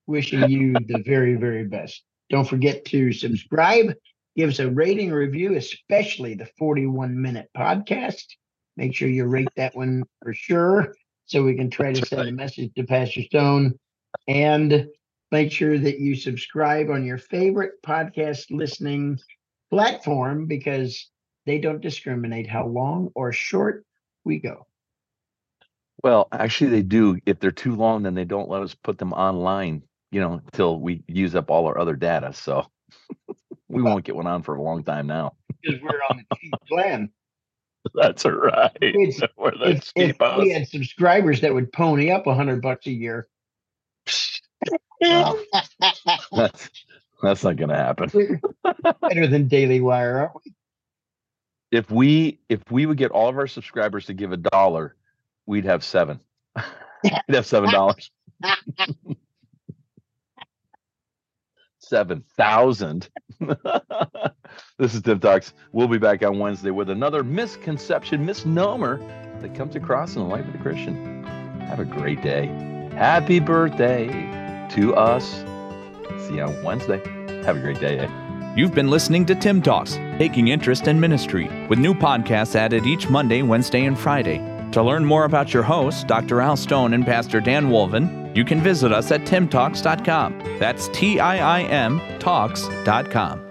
wishing 0.08 0.50
you 0.50 0.74
the 0.74 1.02
very, 1.06 1.36
very 1.36 1.66
best. 1.66 2.04
Don't 2.30 2.48
forget 2.48 2.86
to 2.86 3.14
subscribe, 3.14 3.94
give 4.36 4.50
us 4.50 4.60
a 4.60 4.70
rating 4.70 5.12
review, 5.12 5.56
especially 5.56 6.34
the 6.36 6.50
41 6.58 7.22
minute 7.22 7.50
podcast. 7.56 8.26
Make 8.76 8.96
sure 8.96 9.08
you 9.08 9.26
rate 9.26 9.50
that 9.56 9.76
one 9.76 10.04
for 10.22 10.34
sure 10.34 10.96
so 11.26 11.44
we 11.44 11.56
can 11.56 11.70
try 11.70 11.94
to 11.94 12.06
send 12.06 12.28
a 12.28 12.32
message 12.32 12.74
to 12.76 12.84
Pastor 12.84 13.22
Stone. 13.22 13.74
And 14.28 14.88
Make 15.34 15.52
sure 15.52 15.80
that 15.80 16.00
you 16.00 16.16
subscribe 16.16 16.92
on 16.92 17.04
your 17.04 17.18
favorite 17.18 17.82
podcast 17.84 18.52
listening 18.52 19.18
platform 19.72 20.46
because 20.46 21.10
they 21.48 21.58
don't 21.58 21.82
discriminate 21.82 22.46
how 22.46 22.68
long 22.68 23.10
or 23.16 23.32
short 23.32 23.84
we 24.24 24.38
go. 24.38 24.68
Well, 26.04 26.28
actually, 26.32 26.72
they 26.72 26.82
do. 26.82 27.18
If 27.26 27.40
they're 27.40 27.52
too 27.52 27.76
long, 27.76 28.04
then 28.04 28.14
they 28.14 28.26
don't 28.26 28.50
let 28.50 28.62
us 28.62 28.76
put 28.76 28.98
them 28.98 29.14
online. 29.14 29.84
You 30.12 30.22
know, 30.22 30.34
until 30.34 30.80
we 30.80 31.04
use 31.08 31.34
up 31.34 31.50
all 31.50 31.66
our 31.66 31.78
other 31.80 31.96
data. 31.96 32.34
So 32.34 32.68
we 33.68 33.82
won't 33.82 34.06
get 34.06 34.16
one 34.16 34.28
on 34.28 34.44
for 34.44 34.56
a 34.56 34.62
long 34.62 34.84
time 34.84 35.08
now. 35.08 35.34
Because 35.62 35.82
we're 35.82 36.00
on 36.10 36.18
the 36.30 36.36
cheap 36.38 36.54
plan. 36.68 37.10
That's 37.96 38.24
right. 38.26 38.72
It's- 38.82 39.22
We're 39.38 39.52
the 39.52 39.72
If, 39.72 39.92
if 39.96 40.18
we 40.38 40.52
had 40.52 40.68
subscribers 40.68 41.42
that 41.42 41.54
would 41.54 41.72
pony 41.74 42.12
up 42.12 42.28
a 42.28 42.34
hundred 42.34 42.62
bucks 42.62 42.86
a 42.88 42.92
year. 42.92 43.28
Well, 45.02 45.38
that's, 46.32 46.70
that's 47.22 47.44
not 47.44 47.58
going 47.58 47.70
to 47.70 47.76
happen. 47.76 48.40
Better 49.02 49.28
than 49.28 49.48
Daily 49.50 49.82
Wire, 49.82 50.20
aren't 50.20 50.36
we? 50.46 50.54
If 51.78 51.92
we 51.92 52.40
if 52.48 52.62
we 52.72 52.86
would 52.86 52.98
get 52.98 53.12
all 53.12 53.28
of 53.28 53.38
our 53.38 53.48
subscribers 53.48 54.06
to 54.06 54.14
give 54.14 54.32
a 54.32 54.38
dollar, 54.38 54.96
we'd 55.46 55.66
have 55.66 55.84
seven. 55.84 56.20
we'd 57.04 57.36
have 57.36 57.46
seven 57.46 57.72
dollars. 57.72 58.12
Seven 61.80 62.24
thousand. 62.38 63.10
this 64.80 64.94
is 64.96 65.02
TIIM 65.02 65.20
Talks. 65.22 65.54
We'll 65.74 65.88
be 65.90 65.98
back 65.98 66.24
on 66.24 66.40
Wednesday 66.40 66.72
with 66.72 66.90
another 66.90 67.24
misconception, 67.24 68.26
misnomer 68.26 68.98
that 69.42 69.54
comes 69.54 69.76
across 69.76 70.16
in 70.16 70.22
the 70.24 70.28
life 70.28 70.46
of 70.48 70.54
the 70.54 70.60
Christian. 70.60 71.24
Have 71.68 71.80
a 71.80 71.86
great 71.86 72.22
day. 72.22 72.48
Happy 72.96 73.40
birthday 73.40 74.08
to 74.72 74.96
us. 74.96 75.44
See 76.28 76.36
you 76.36 76.44
on 76.44 76.64
Wednesday. 76.64 77.00
Have 77.44 77.58
a 77.58 77.60
great 77.60 77.80
day. 77.80 78.00
eh? 78.00 78.54
You've 78.56 78.74
been 78.74 78.90
listening 78.90 79.26
to 79.26 79.36
TIIM 79.36 79.64
Talks, 79.64 79.96
taking 80.18 80.48
interest 80.50 80.88
in 80.88 81.00
ministry, 81.00 81.50
with 81.68 81.80
new 81.80 81.94
podcasts 81.94 82.56
added 82.56 82.86
each 82.86 83.10
Monday, 83.10 83.42
Wednesday, 83.42 83.86
and 83.86 84.00
Friday. 84.00 84.38
To 84.74 84.82
learn 84.82 85.06
more 85.06 85.26
about 85.26 85.54
your 85.54 85.62
hosts, 85.64 86.04
Dr. 86.04 86.42
Al 86.42 86.58
Stone 86.58 86.94
and 86.94 87.06
Pastor 87.06 87.40
Dan 87.40 87.68
Wolven, 87.68 88.36
you 88.36 88.44
can 88.44 88.60
visit 88.60 88.92
us 88.92 89.12
at 89.12 89.22
tiimtalks.com. 89.22 90.58
That's 90.60 90.88
T 90.90 91.20
I 91.20 91.60
I 91.60 91.64
M 91.64 92.02
talks.com. 92.20 93.43